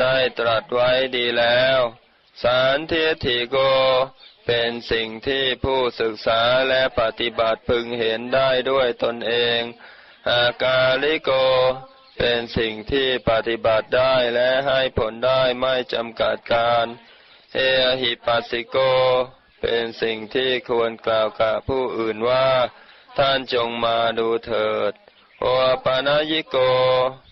[0.00, 1.78] ได้ตรัสไว้ดีแล้ว
[2.42, 2.92] สารเท
[3.24, 3.56] ติโก
[4.46, 9.60] เป็นสิ่งที่ผู้ศึกษาและปฏิบัติพึงเห็นได้ด้วยตนเอง
[10.30, 11.30] อากาลิโก
[12.18, 16.86] เป็นสิ่งที่ปฏิบัติได้และให้ผลได้ไม่จำกัดการ
[17.54, 17.60] เอ
[18.00, 18.76] หิปัสสิโก
[19.60, 22.48] เป็นสิ่งที่ควรกล่าวกับผู้อื่นว่า
[23.18, 24.92] ท่านจงมาดูเถิด
[25.40, 25.44] โอ
[25.84, 26.56] ปานายิโก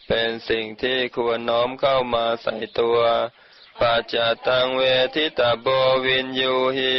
[0.08, 3.00] เป็นสิ่งที่ควรน้อมเข้ามาใส่ตัว
[3.80, 4.14] ปัจจ
[4.46, 4.82] ตังเว
[5.14, 5.66] ทิตาโบ
[6.04, 6.96] วินยูหี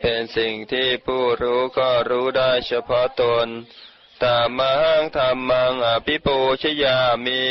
[0.00, 3.48] เป็นสิ่งที่ผู้รู้ก็รู้ได้เฉพาะตน
[4.22, 7.42] ตามังธรรมังอภิปูชยามิ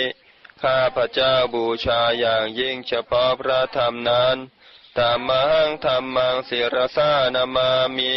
[0.63, 4.37] ข้าพระเจ้าบูชาอย่างยิ่งเฉพาะพระธรรมนั้น
[4.97, 8.13] ตามังธรรมังศิรสานามามิ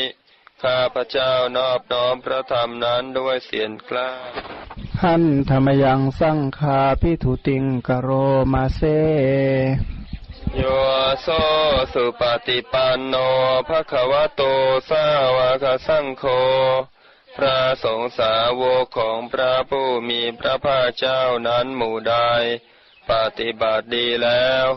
[0.62, 4.10] ข้าพระเจ้านอบน้อมพระธรรมนั้นด้วยเสียงกล้า
[5.02, 8.08] หันธรรมยังสังคาพิถุติงกโร
[8.52, 8.80] มาเซ
[10.56, 10.62] โย
[11.22, 11.28] โส
[11.92, 13.14] สุปฏิปันโน
[13.68, 14.42] ภะคะวะโต
[14.90, 15.04] สา
[15.36, 16.24] วกสังโฆ
[17.36, 22.16] พระสงฆ์สาวกของพระผู้มีพระภาคเจ้านั้นหมู่ใด
[23.10, 24.68] ปฏิบัติดีแล้ว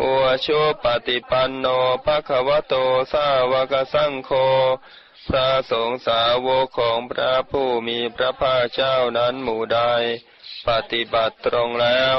[0.00, 1.66] หัวชุปฏิปันโน
[2.04, 2.74] ภะคะวะโต
[3.12, 4.30] สาวกสังโฆ
[5.28, 9.80] พระสงฆ์สาวกของพระผู้มีพระภาคเจ้านั้นหมู่ใด
[10.68, 12.16] ปฏิบัติตรงแล้ว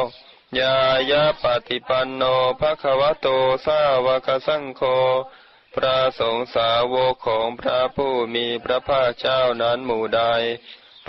[0.60, 0.78] ยา
[1.12, 2.24] ยาปฏิปันโน
[2.62, 3.28] ภะคะวะโต
[3.66, 4.82] สาวกสังโฆ
[5.76, 10.24] พระสงฆ์สาวกของพระผู้มีพระภาคเจ้านั้นหมู่ใด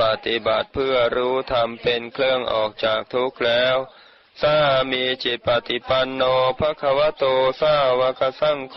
[0.00, 3.76] ปฏิบัติเพื่อรู้ธรรมเป็นเครื่องออกจากทุกข์แล้ว
[4.40, 4.56] สา
[4.90, 6.22] มีจิตปฏิปันโน
[6.58, 7.24] ภะควะโต
[7.60, 8.76] สาวกสังโฆ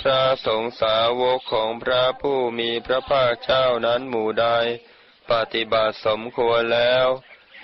[0.00, 4.46] พระสงฆ์สาวกของพระผู้มีพระภาคเจ้านั้นหมู่ใด
[5.30, 7.06] ปฏิบัติสมควรแล้ว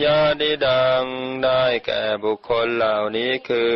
[0.04, 1.04] ญาดิดัง
[1.44, 3.74] ได้แก่บุคคลเหล่านี้คือ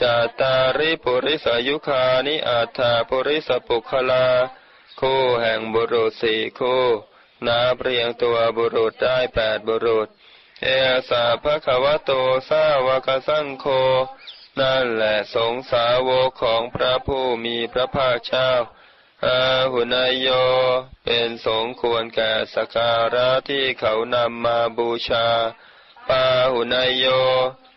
[0.00, 4.28] จาตาริปุริสายุคานิอัฏฐาปุริสปุคลา
[5.00, 6.84] คู่แห่งบุรุษสี่คู่
[7.46, 10.08] นาเปรียงตัวบุรุษได้แปดบุรุษ
[10.62, 10.68] เอ
[11.10, 12.10] สาภะคะวโต
[12.48, 13.66] สาวกสังโฆ
[14.60, 18.52] นั่นแหละสงสาวกของพระผู้มีพระภาคเจ้า
[19.24, 19.40] อา
[19.72, 20.28] หุนายโย
[21.04, 25.28] เป็นสงควรแก่สการะที่เขานำมาบูชา
[26.08, 27.06] ปาหุนายโย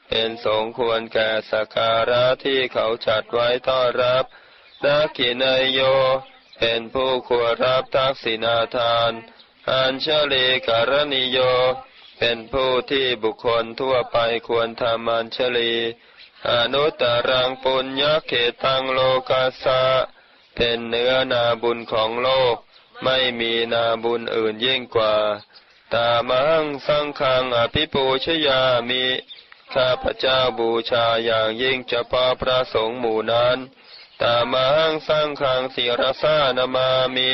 [0.10, 4.24] เป็นสงควรแก่สการะที่เขาจัดไว้ต้อนรับ
[4.84, 5.80] ดักขินายโย
[6.60, 9.12] เป็นผู้ควรรับทักษิณาทาน
[9.70, 11.40] อัญชลีการณิโย
[12.20, 15.74] เป็นผู้ที่บุคคลทั่วไปควรทำอัญชลี
[16.50, 18.32] อนุตตรังปุญญเข
[18.64, 19.84] ตังโลกัสะ
[20.56, 22.56] เป็นเนื้อนาบุญของโลก
[23.04, 25.16] ไม่มีนาบุญอื่นยิ่งกว่า
[25.94, 29.06] ตามังสังขังอภิปูชยามิ
[29.74, 33.58] ข้าพเจ้าบูชาอย่างยิ่งเฉพาะพระสงฆ์หมู่นั้น
[34.22, 37.32] ตามังสังขังศิรสานามามิ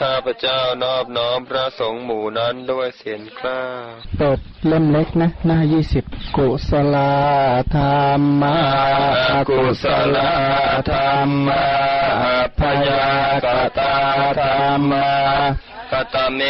[0.00, 3.62] ข้าพเจ้านอบน้อมพระสงฆ์หมู่นั้นด้วยเสียงกล้า
[4.18, 6.04] เปิดเล่มเล็กนะ หน้ายี่สิบ
[6.36, 6.96] กุศล
[7.74, 7.84] ธร
[8.18, 8.56] รมา
[9.48, 10.18] กุศล
[10.90, 11.64] ธรรมา
[12.58, 13.06] พยา
[13.44, 13.46] ก
[13.78, 13.94] ตา
[14.40, 15.08] ธรรมา
[15.92, 16.40] กตเม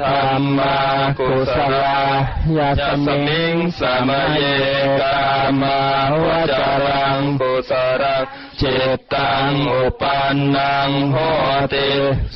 [0.00, 0.76] ธรรมา
[1.18, 1.98] กุศลา
[2.56, 4.64] ยาสมิงสมัยเย
[5.00, 5.18] กา
[5.60, 5.78] มา
[6.24, 8.24] วจารังกุศลัง
[8.60, 11.16] จิตตังอุปันนังโห
[11.72, 11.88] ติ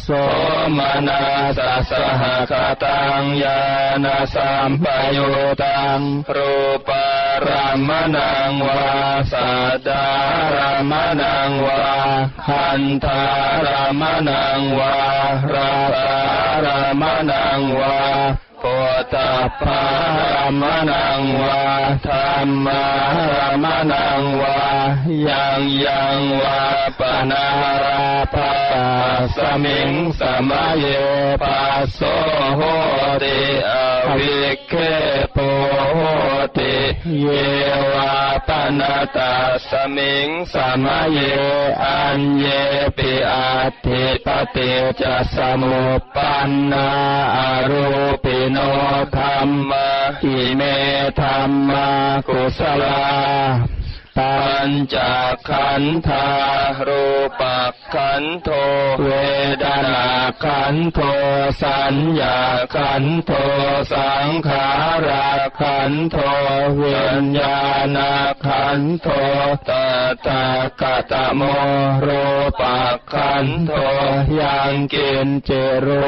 [0.02, 0.08] โส
[0.76, 1.22] มนา
[1.58, 2.52] สสหค
[2.84, 3.60] ตังยา
[4.04, 4.84] นาสัมป
[5.16, 5.28] ยุ
[5.62, 6.00] ตัง
[6.36, 6.52] รู
[6.88, 7.05] ปา
[7.44, 8.82] รามนังวา
[9.32, 9.50] สั
[9.86, 10.06] ดา
[10.56, 11.80] รามนังวา
[12.48, 13.22] หันธา
[13.66, 14.94] รามนังวา
[15.52, 16.10] ราตา
[16.64, 17.96] รามนังวา
[18.62, 19.16] พุทธ
[19.60, 19.82] พา
[20.34, 21.64] รมนังวา
[22.06, 22.16] ธร
[22.46, 22.84] รมา
[23.32, 24.60] รมนังวา
[25.28, 26.60] ยังยังวา
[26.98, 27.46] ปนา
[27.82, 28.52] ราภา
[29.36, 30.84] สมิงสมัย
[31.42, 32.00] ปัสโส
[32.56, 32.60] โห
[33.22, 33.38] ติ
[33.68, 33.70] อ
[34.18, 34.72] วิเค
[35.36, 35.38] ป
[35.94, 36.00] โห
[36.56, 36.74] ติ
[37.20, 37.26] เย
[37.92, 38.16] วา
[38.48, 39.34] ปนาตา
[39.68, 41.18] สมิงสมัย
[41.84, 42.46] อันเย
[42.96, 43.50] ปิอา
[43.84, 46.88] ทิปติจะสมุปันนา
[47.36, 47.38] อ
[47.68, 47.86] รู
[48.24, 48.58] ปิ โน
[49.16, 49.90] ธรรมะ
[50.22, 50.62] อิเม
[51.20, 51.88] ธรรมะ
[52.28, 53.04] กุศลา
[54.16, 54.36] ปั
[54.68, 54.96] ญจ
[55.48, 56.28] ขันธา
[56.86, 57.06] รู
[57.40, 57.42] ป
[57.94, 58.48] ขันโท
[59.02, 59.08] เว
[59.62, 60.04] ดนา
[60.44, 61.00] ขันโท
[61.62, 62.38] สัญญา
[62.76, 63.32] ขันโท
[63.92, 64.66] สังขา
[65.06, 65.30] รา
[65.60, 66.16] ขันโท
[66.80, 67.60] วิญญา
[67.96, 67.98] ณ
[68.46, 69.08] ขันโท
[69.70, 69.72] ต
[70.26, 70.44] ตา
[70.80, 71.40] กตโม
[72.06, 72.24] รู
[72.60, 72.62] ป
[73.12, 73.70] ขันโท
[74.40, 75.50] ยังกินเจ
[75.86, 76.04] รู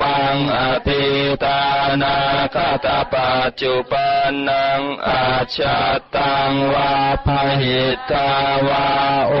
[0.00, 1.02] ปังอติ
[1.44, 1.60] ตา
[2.02, 2.16] นา
[2.54, 5.24] คตปัจจุปันนังอา
[5.56, 5.78] ชา
[6.14, 6.92] ตังวา
[7.26, 7.28] ภ
[7.60, 8.28] หิตา
[8.68, 8.86] วา
[9.28, 9.32] โอ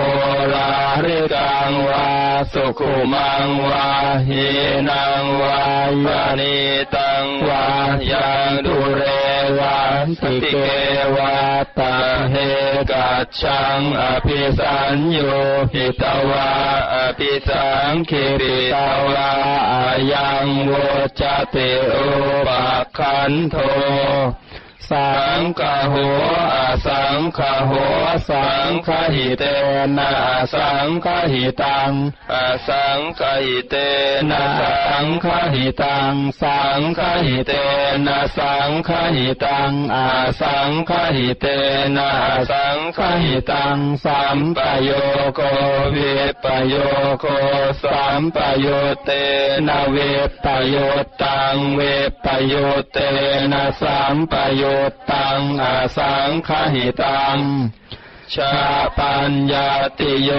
[0.54, 0.70] ลา
[1.04, 2.06] ริกังวา
[2.52, 3.88] สุขุมังวา
[4.26, 4.46] หิ
[4.88, 5.60] นังวา
[6.06, 6.56] ยานิ
[6.94, 7.66] ตั งวา
[8.12, 9.02] ยังดุเร
[9.58, 10.54] วันติเก
[11.16, 11.36] วา
[11.78, 11.94] ตา
[12.30, 12.34] เห
[12.90, 15.18] กัจฉังอภิสัญโย
[15.72, 16.50] หิตวา
[16.94, 18.76] อภิสังคิริต
[19.12, 19.30] วา
[19.72, 20.72] อายังโว
[21.20, 21.22] จ
[21.54, 22.08] ติอุ
[22.46, 22.48] ป
[22.98, 23.56] คันโท
[24.88, 25.94] สังฆโห
[26.54, 27.72] อสังฆโห
[28.28, 29.44] สังฆหิเต
[29.98, 30.10] นะ
[30.52, 31.92] สังฆหิตัง
[32.32, 32.34] อ
[32.68, 33.74] สังฆหิเต
[34.30, 37.52] นะสังฆหิตังสังฆหิเต
[38.06, 40.08] นะสังฆหิตังอา
[40.40, 41.46] สังฆหิเต
[41.96, 42.10] นะ
[42.50, 44.90] สังฆหิตังสัมปโย
[45.34, 45.40] โก
[45.94, 46.12] วิ
[46.42, 46.74] ปโย
[47.20, 47.24] โก
[47.82, 48.66] สัมปโย
[49.04, 49.10] เต
[49.66, 49.96] นะเว
[50.44, 50.74] ปโย
[51.22, 51.80] ตังเว
[52.24, 52.54] ปโย
[52.92, 52.98] เต
[53.52, 54.62] นะสัมปโย
[55.10, 57.38] ตังอาสังขหิตัง
[58.34, 58.54] ชา
[58.98, 60.30] ปัญญาติโย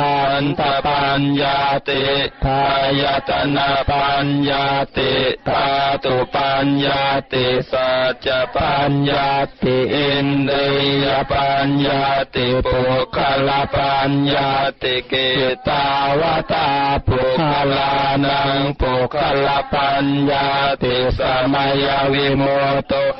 [0.00, 1.58] หันตปัญญา
[1.88, 2.02] ติ
[2.44, 2.64] ทา
[3.00, 4.66] ยตนาปัญญา
[4.96, 5.12] ติ
[5.48, 5.66] ธา
[6.04, 7.90] ตุปัญญาติสั
[8.26, 9.28] จปัญญา
[9.62, 10.68] ติอินเดี
[11.04, 12.04] ยปัญญา
[12.34, 12.80] ติปุ
[13.16, 13.18] ค
[13.48, 14.52] ลปัญญา
[14.82, 15.28] ติกิ
[15.68, 15.84] ตา
[16.20, 16.22] ว
[16.52, 16.68] ตา
[17.06, 17.92] ปุคลา
[18.24, 19.16] นังปุค
[19.46, 20.46] ลปัญญา
[20.82, 21.20] ติส
[21.52, 22.42] มัยวิโม
[22.90, 23.11] ตอา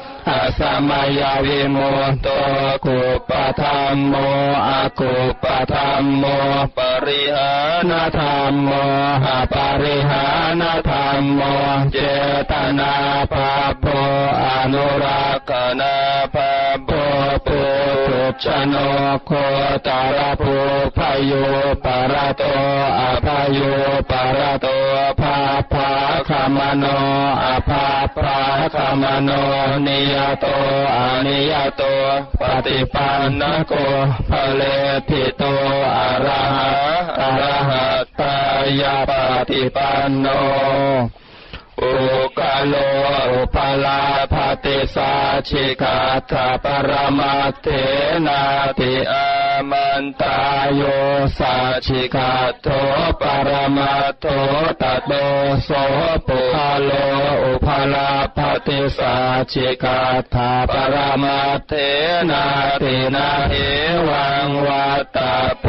[0.58, 2.26] สมายาวิมุตโต
[2.84, 3.30] กุป
[3.60, 4.14] ธรรมโม
[4.68, 5.12] อกุ
[5.42, 6.24] ปธรรมโม
[6.76, 7.50] ป ริหา
[7.90, 8.70] นาธรรมโม
[9.24, 10.24] หาปริหา
[10.60, 11.40] นธรรมโม
[11.92, 11.98] เจ
[12.50, 12.94] ตนา
[13.32, 13.84] ภัพโพ
[14.44, 15.50] อนุรักข
[15.80, 15.96] นา
[16.34, 16.50] ภัพ
[16.84, 16.90] โพ
[17.46, 17.60] ปุ
[18.06, 18.74] ถุชโน
[19.24, 19.30] โค
[19.86, 20.54] ตรภู
[20.96, 20.98] ภ
[21.30, 21.44] ยู
[21.84, 22.42] ปรโต
[23.00, 23.26] อภ
[23.56, 23.72] ยู
[24.10, 24.66] ปรโต
[25.20, 25.36] ภั
[25.72, 25.88] พพา
[26.28, 26.84] คมโน
[27.44, 28.38] อภัพพา
[28.74, 29.30] คมโน
[29.86, 30.46] นิยโต
[30.96, 31.82] อนิยโต
[32.40, 33.72] ปฏิปันนโก
[34.30, 34.62] ผเล
[35.08, 35.42] ฐิโต
[35.96, 38.36] อรหาอะระหัตตา
[38.80, 39.10] ยาป
[39.48, 40.26] ฏิปันโน
[41.80, 41.92] อุ
[42.38, 42.74] กาโล
[43.32, 44.34] อุปลาภ
[44.64, 45.12] ติสา
[45.48, 45.96] ชิกา
[46.30, 47.66] ตาปรมาเท
[48.26, 48.40] นา
[48.78, 50.82] ติอา มันตายโย
[51.38, 51.54] สั
[51.86, 52.32] ชิกา
[52.62, 52.66] โต
[53.20, 54.26] ปรมาโต
[54.82, 55.12] ตัดโด
[55.64, 55.70] โส
[56.26, 56.90] ปุคาโล
[57.42, 59.14] อุปลาภติสา
[59.52, 60.00] ชิกา
[60.34, 61.72] ตาปรมาเท
[62.30, 62.44] นา
[62.82, 63.52] ตินาเห
[64.08, 65.64] วังวัตตาเพ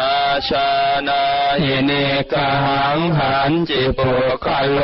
[0.00, 0.16] อา
[0.48, 0.68] ชา
[1.06, 1.22] นา
[1.62, 4.10] อินิกหังหันจิปุ
[4.44, 4.78] คาโล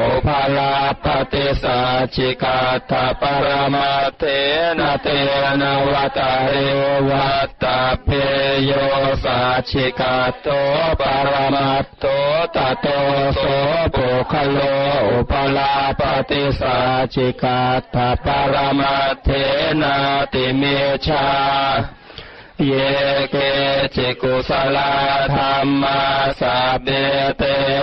[0.00, 0.74] อุปาลา
[1.04, 1.78] ปฏิสั
[2.14, 2.58] จิกา
[2.90, 4.22] ตาปรมาเท
[4.78, 5.06] นะเต
[5.60, 6.54] นะวัตาเร
[7.10, 8.08] วัตตาเพ
[8.64, 8.72] โย
[9.24, 9.38] สั
[9.70, 10.46] จิกาโต
[11.00, 11.70] ปรมา
[12.00, 12.04] โต
[12.56, 12.86] ตโต
[13.36, 13.42] โส
[13.94, 14.58] ปุคโล
[15.08, 16.00] อุปลาป
[16.30, 16.76] ฏิสั
[17.14, 17.60] จิกา
[17.94, 19.28] ตาปรมาเท
[19.80, 19.94] นะ
[20.32, 20.62] ติเม
[21.06, 21.26] ชา
[22.66, 22.72] เย
[23.30, 23.36] เก
[23.94, 24.92] จิกุสลา
[25.34, 25.98] ธรรมา
[26.40, 26.88] สัเบ
[27.38, 27.42] เต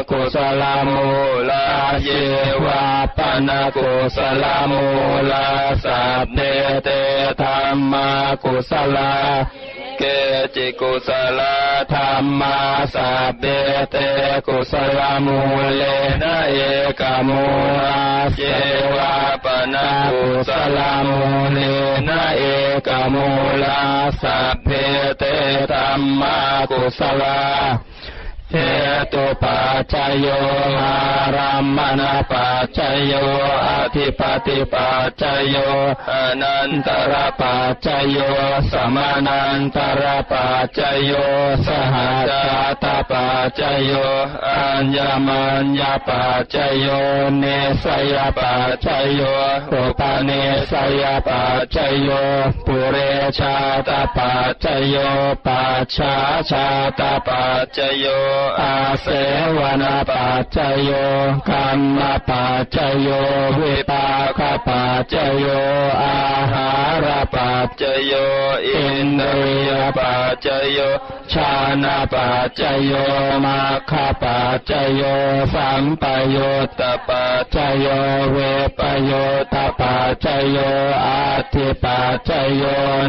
[0.09, 1.01] กุสลามู
[1.49, 1.65] ลา
[2.03, 2.09] เย
[2.65, 2.83] วา
[3.17, 4.83] ปนกุสลามู
[5.31, 5.45] ลา
[5.83, 5.99] สั
[6.33, 6.37] เบ
[6.83, 6.89] เต
[7.41, 8.07] ธรรมา
[8.43, 9.11] กุสลา
[9.97, 10.03] เก
[10.55, 11.41] จิกุสล
[11.93, 12.57] ธรรมา
[12.93, 13.43] สัพเบ
[13.91, 13.95] เต
[14.47, 15.39] กุสลามู
[15.75, 15.83] เล
[16.21, 16.55] นะเอ
[16.99, 17.41] กมู
[17.85, 18.01] ลา
[18.35, 18.41] เจ
[18.95, 19.75] วาปน
[20.11, 21.19] กุสลามู
[21.53, 21.59] เล
[22.07, 22.43] นะเอ
[22.87, 23.27] กมู
[23.63, 23.79] ลา
[24.21, 24.69] สัพเพ
[25.17, 25.23] เต
[25.71, 26.37] ธรรมา
[26.71, 27.39] กุสลา
[28.51, 28.55] เห
[29.13, 30.27] ตุปัจจโย
[30.81, 30.95] อา
[31.35, 33.13] รัมมณปัจจโย
[33.67, 35.55] อธิปติปัจจโย
[36.11, 38.17] อนันตรปัจจโย
[38.71, 41.11] สมานันตรปัจจโย
[41.65, 42.39] สหัสส
[42.83, 43.91] ตปัจจโย
[44.47, 46.87] อัญญมัญญปัจจโย
[47.39, 47.45] เน
[47.83, 49.21] สยปัจจโย
[49.71, 50.31] อุปเน
[50.71, 52.09] สยปัจจโย
[52.65, 52.97] ปุเร
[53.39, 53.55] ชา
[53.87, 54.95] ตปัจจโย
[55.45, 56.13] ปัจฉา
[56.49, 56.67] ชา
[56.99, 58.05] ตปัจจโย
[58.59, 59.07] อาเส
[59.57, 60.91] วนปัจจโย
[61.49, 61.67] กรร
[61.97, 61.99] ม
[62.29, 63.07] ปัจจโย
[63.59, 64.05] วิปา
[64.39, 65.45] กปัจจโย
[66.03, 66.19] อา
[66.51, 66.69] หา
[67.03, 68.13] รปัจจโย
[68.67, 70.79] อินทรียปัจจโย
[71.33, 71.51] ชา
[71.83, 72.91] นะปัจจโย
[73.45, 73.59] มา
[73.89, 75.01] คปัจจโย
[75.53, 76.35] สัมปโย
[76.79, 77.85] ตปัจจโย
[78.31, 78.37] เว
[78.79, 79.11] ปโย
[79.53, 80.57] ตปัจจโย
[81.05, 81.23] อา
[81.53, 82.63] ทิปัจจโย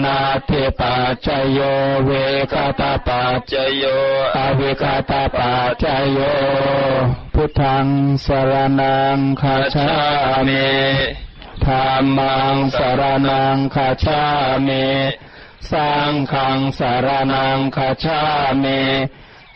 [0.05, 1.59] นาทิปัจจโย
[2.05, 2.11] เว
[2.53, 3.85] คตปัจจโย
[4.37, 6.19] อวิคตปัจจโย
[7.35, 7.87] พุทธัง
[8.27, 9.91] สรนังคาชา
[10.49, 10.69] มิ
[11.65, 14.23] ธรรมังสรนังคาชา
[14.67, 14.87] มิ
[15.71, 18.21] สังฆังสารนังคาชา
[18.63, 18.81] มิ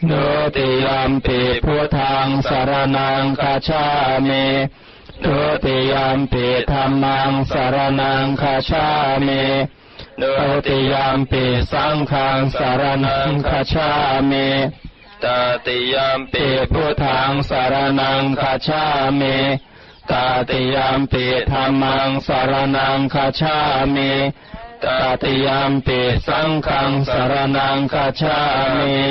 [0.09, 0.24] นุ
[0.57, 3.84] ติยัมปิพุทธังสารนังคาชา
[4.28, 4.44] มิ
[5.24, 8.86] ทุติยัมปิธรรมังสารนังคาชา
[9.26, 9.42] มิ
[10.38, 13.90] ทุติยัมปิสังฆังสารนังคาชา
[14.30, 14.48] มิ
[15.24, 18.84] ตาติยามปิพุทธังสารนังคาชา
[19.20, 19.36] มิ
[20.10, 23.56] ตาติยามปิธรรมังสารนังคาชา
[23.94, 24.12] มิ
[24.84, 28.38] ตาติยามปิสังฆังสารนังคาชา
[28.76, 29.02] มิ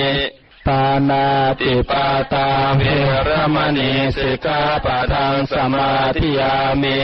[0.68, 1.26] ปานา
[1.59, 2.82] ติปาตาเว
[3.28, 6.99] รมณีสิกขาปะทังสมาธิยามิ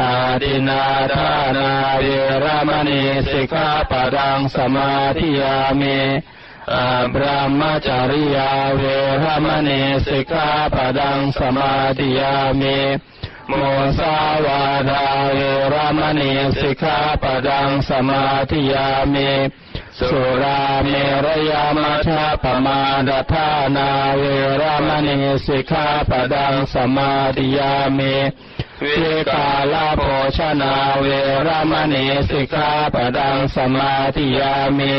[0.00, 0.12] อา
[0.42, 0.84] ดินา
[1.14, 1.70] ทานา
[2.00, 2.06] เว
[2.44, 5.98] รมณีสิกขาปะทังสมาธิยามิ
[6.74, 8.82] อาบรามจาริยาเว
[9.22, 12.78] รมณีสิกขาปดังสมาธิยามิ
[13.48, 13.52] โม
[13.98, 14.14] สา
[14.44, 15.04] วาดา
[15.34, 15.38] เว
[15.72, 19.30] รมณีสิกขาปดังสมาธิยามิ
[19.98, 20.92] สุราเม
[21.24, 24.22] รยามัชฌะปมาดทานาเว
[24.60, 28.14] รมณีสิกขาปดังสมาธิยามิ
[28.82, 30.02] วิกาลาโภ
[30.36, 31.06] ชนาเว
[31.46, 34.94] รมณีสิกขาปดังสมาธิยามิ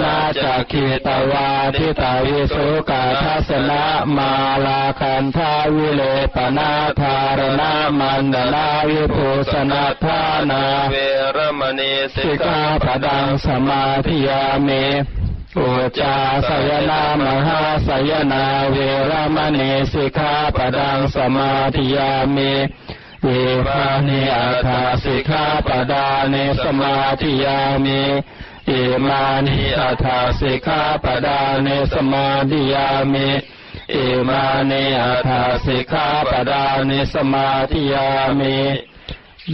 [0.00, 3.84] นาจักขิตวาทิตาวิสุกาทัสนะ
[4.16, 4.30] มา
[4.64, 6.02] ลาคันทาวิเล
[6.34, 10.20] ปนาธารณามันดนาวิภูสนาธา
[10.50, 10.96] นาเว
[11.36, 14.84] รมณีสิกขาปดังสมาธิยามิ
[15.58, 15.68] อุ
[16.00, 16.16] จา
[16.48, 18.76] สยนามหาสยนาเว
[19.10, 22.52] รมณีสิกขาปดังสมาธิยามิ
[23.26, 23.30] เอ
[23.66, 24.68] มานิอัฏฐ
[25.04, 28.02] สิกขาปดาเนสมาธิยามิ
[28.68, 28.70] อ
[29.06, 30.06] มานิอัฏฐ
[30.40, 33.28] สิกขาปดาเนสมาดิยามิ
[33.90, 33.96] เอ
[34.28, 35.30] มานิอัฏฐ
[35.64, 38.08] สิกขาปดาเนสมาธิยา
[38.38, 38.56] มิ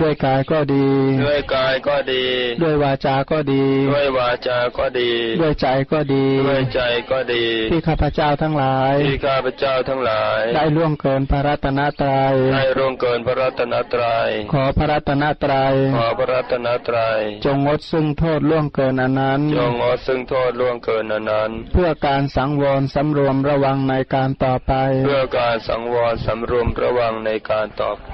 [0.01, 0.87] ด้วยกายก็ดี
[1.25, 2.25] ด้วยกายก็ดี
[2.63, 5.11] ด้วยวาจาก็ดี ด้วยวาจาก็ดี
[5.41, 6.81] ด้วยใจก็ดี ด้วยใจ
[7.11, 24.73] ก็ดี ที่ข้าพเจ้าทั้งหลาย ที่ข้าพเจ้าทั้งหลาย ได้ล่วงเกินพระรัตนตรัย ได้ร่วงเกินพระรัตนตรัย ขอพระรัตนตรัย ขอพระรัตนตรัย จงงดซึ่งโทษล่วงเกินอันนั้น จงงดซึ่งโทษล่วงเกินนั้นนั้น เพื่อการสังวรสำรวมระวังในการต่อไป
[25.07, 28.13] เพื่อการสังวรสำรวมระวังในการต่อไป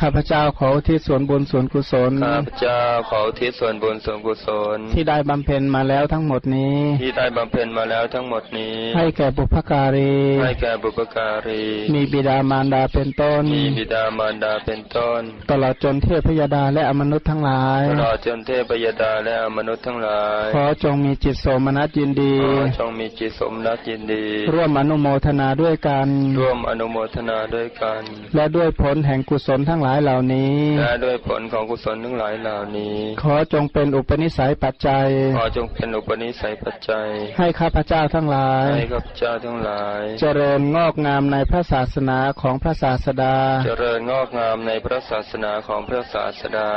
[0.00, 2.80] ข้าพเจ้าขออุที่ส่วนบุญส่วนกุศล ข้าพเจ้า
[3.10, 11.64] ขออุทิศส่วนบุญส่วนกุศล ที่ได้บำเพ็ญมาแล้วทั้งหมดนี้ ที่ได้บำเพ็ญมาแล้วทั้งหมดนี้ ให้แก่บุพการี ให้แก่บุพการี
[11.94, 15.20] มีบิดามารดาเป็นต้น มีบิดามารดาเป็นต้น
[15.50, 24.24] ตลอดจนเทพยดาและอมนุษย์ทั้งหลาย ตลอดจนเทพยดาและอมนุษย์ทั้งหลาย ขอจงมีจิตโสมนัสยินดี ขอจงมีจิตสมนักยินดี
[24.54, 26.08] ร่วมอนุโมทนาด้วยกัน
[26.40, 28.00] ร่วมอนุโมทนาด้วยกัน
[28.34, 35.08] และด้วยผลแห่งกุศลทั้งหลายเหล่านี้และด้วยผลของกุศลทั้งหลายเหล่านี้ ขอจงเป็นอุปนิสัยปัจจัย
[35.38, 37.08] ขอจงเป็นอุปนิสัยปัจจัย
[37.38, 46.70] ให้ข้าพเจ้าทั้งหลาย ให้ข้าพเจ้าทั้งหลาย เจริญงอกงามในพระศาสนาของพระศาสดา เจริญงอกงามในพระศาสนาของพระศาสดา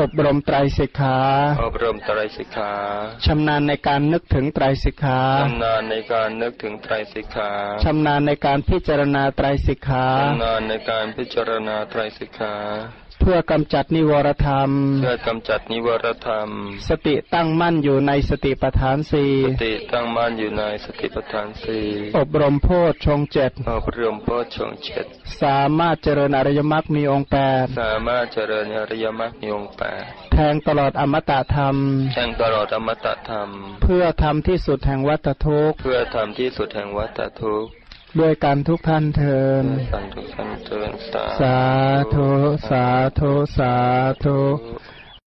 [0.00, 1.18] อบรมไตรสิกขา
[1.64, 2.72] อบรมไตรสิกขา
[3.26, 7.50] ชำนาญในการนึกถึงไตรสิกขาชำนาญในการนึกถึงไตรสิกขา
[7.84, 12.51] ชำนาญในการพิจารณาไตรสิกขาชำนาญในการพิจารณาไตรสิกขา
[13.24, 14.70] เพื่อกำจัดนิวรธรรม
[15.02, 16.48] เพื่อกำจัดนิวรธรรม
[16.88, 21.84] สติตั้งมั่นอยู่ในสติปัฏฐานสี่สติตั้งมั่นอยู่ในสติปัฏฐานสี่
[22.18, 25.04] อบรมโพชฌงค์เจ็ดอบรมโพชฌงค์เจ็ด
[25.42, 31.76] สามารถเจริญอริยมรรคมีองค์แปดสามารถเจริญอริยมรรคมีองค์แปดแทงตลอดอมตะธรรม
[32.16, 33.48] แห่งตลอดอมตะธรรม
[33.82, 37.81] เพื่อทำที่สุดแห่งวัฏทุกข์ เพื่อทำที่สุดแห่งวัฏทุกข์
[38.20, 41.58] ด้วยกันทุกท่านเทินสันทุกสันเจริญสาสา
[42.14, 42.28] ธุ
[42.68, 42.86] สา
[43.18, 43.74] ธุ สา
[44.24, 44.82] ธุธุ